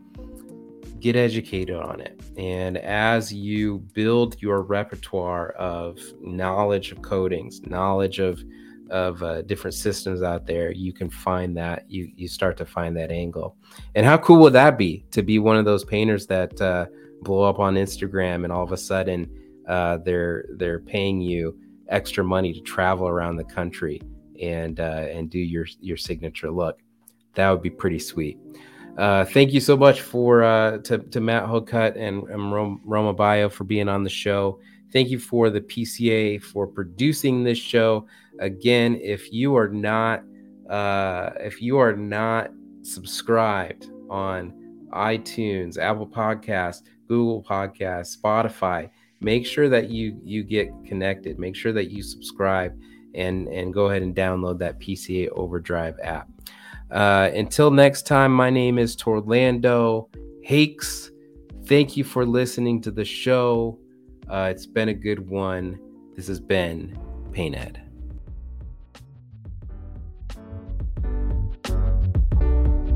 get 1.00 1.16
educated 1.16 1.76
on 1.76 2.00
it. 2.00 2.20
And 2.36 2.76
as 2.78 3.32
you 3.32 3.78
build 3.94 4.40
your 4.40 4.62
repertoire 4.62 5.50
of 5.52 5.98
knowledge 6.20 6.92
of 6.92 7.02
coatings, 7.02 7.62
knowledge 7.66 8.18
of 8.18 8.42
of 8.90 9.22
uh, 9.22 9.42
different 9.42 9.74
systems 9.74 10.20
out 10.20 10.46
there, 10.46 10.72
you 10.72 10.92
can 10.92 11.08
find 11.08 11.56
that 11.56 11.84
you 11.88 12.10
you 12.16 12.28
start 12.28 12.56
to 12.58 12.66
find 12.66 12.96
that 12.96 13.10
angle. 13.10 13.56
And 13.94 14.04
how 14.04 14.18
cool 14.18 14.40
would 14.40 14.52
that 14.52 14.76
be 14.76 15.04
to 15.12 15.22
be 15.22 15.38
one 15.38 15.56
of 15.56 15.64
those 15.64 15.84
painters 15.84 16.26
that 16.26 16.60
uh, 16.60 16.86
blow 17.22 17.42
up 17.42 17.58
on 17.58 17.74
Instagram 17.74 18.44
and 18.44 18.52
all 18.52 18.62
of 18.62 18.72
a 18.72 18.76
sudden 18.76 19.28
uh, 19.68 19.98
they're 19.98 20.46
they're 20.56 20.80
paying 20.80 21.20
you 21.20 21.58
extra 21.88 22.24
money 22.24 22.52
to 22.52 22.60
travel 22.60 23.06
around 23.06 23.36
the 23.36 23.44
country 23.44 24.00
and 24.40 24.80
uh, 24.80 25.06
and 25.10 25.30
do 25.30 25.38
your 25.38 25.66
your 25.80 25.96
signature 25.96 26.50
look. 26.50 26.80
That 27.34 27.50
would 27.50 27.62
be 27.62 27.70
pretty 27.70 27.98
sweet. 27.98 28.38
Uh, 28.98 29.24
thank 29.24 29.52
you 29.52 29.60
so 29.60 29.76
much 29.76 30.00
for 30.00 30.42
uh, 30.42 30.78
to, 30.78 30.98
to 30.98 31.20
Matt 31.20 31.44
Hocutt 31.44 31.96
and, 31.96 32.24
and 32.24 32.52
Romabio 32.84 33.50
for 33.50 33.64
being 33.64 33.88
on 33.88 34.02
the 34.02 34.10
show. 34.10 34.60
Thank 34.92 35.08
you 35.08 35.18
for 35.18 35.48
the 35.48 35.60
PCA 35.60 36.42
for 36.42 36.66
producing 36.66 37.44
this 37.44 37.58
show. 37.58 38.06
Again, 38.40 38.98
if 39.00 39.32
you 39.32 39.56
are 39.56 39.68
not 39.68 40.24
uh, 40.68 41.30
if 41.38 41.62
you 41.62 41.78
are 41.78 41.94
not 41.94 42.50
subscribed 42.82 43.90
on 44.08 44.52
iTunes, 44.92 45.78
Apple 45.78 46.06
Podcast, 46.06 46.82
Google 47.08 47.42
Podcast, 47.42 48.16
Spotify, 48.16 48.90
make 49.20 49.46
sure 49.46 49.68
that 49.68 49.90
you 49.90 50.20
you 50.24 50.42
get 50.42 50.70
connected. 50.86 51.38
Make 51.38 51.56
sure 51.56 51.72
that 51.72 51.90
you 51.90 52.02
subscribe 52.02 52.78
and 53.14 53.48
and 53.48 53.72
go 53.72 53.86
ahead 53.86 54.02
and 54.02 54.14
download 54.14 54.58
that 54.58 54.78
PCA 54.80 55.28
Overdrive 55.32 55.98
app. 56.02 56.28
Uh, 56.90 57.30
until 57.34 57.70
next 57.70 58.06
time, 58.06 58.32
my 58.32 58.50
name 58.50 58.78
is 58.78 58.96
Torlando 58.96 60.08
Hakes. 60.42 61.10
Thank 61.66 61.96
you 61.96 62.02
for 62.02 62.26
listening 62.26 62.80
to 62.82 62.90
the 62.90 63.04
show. 63.04 63.78
Uh, 64.28 64.48
it's 64.50 64.66
been 64.66 64.88
a 64.88 64.94
good 64.94 65.28
one. 65.28 65.78
This 66.16 66.26
has 66.26 66.40
been 66.40 66.98
Painted. 67.32 67.89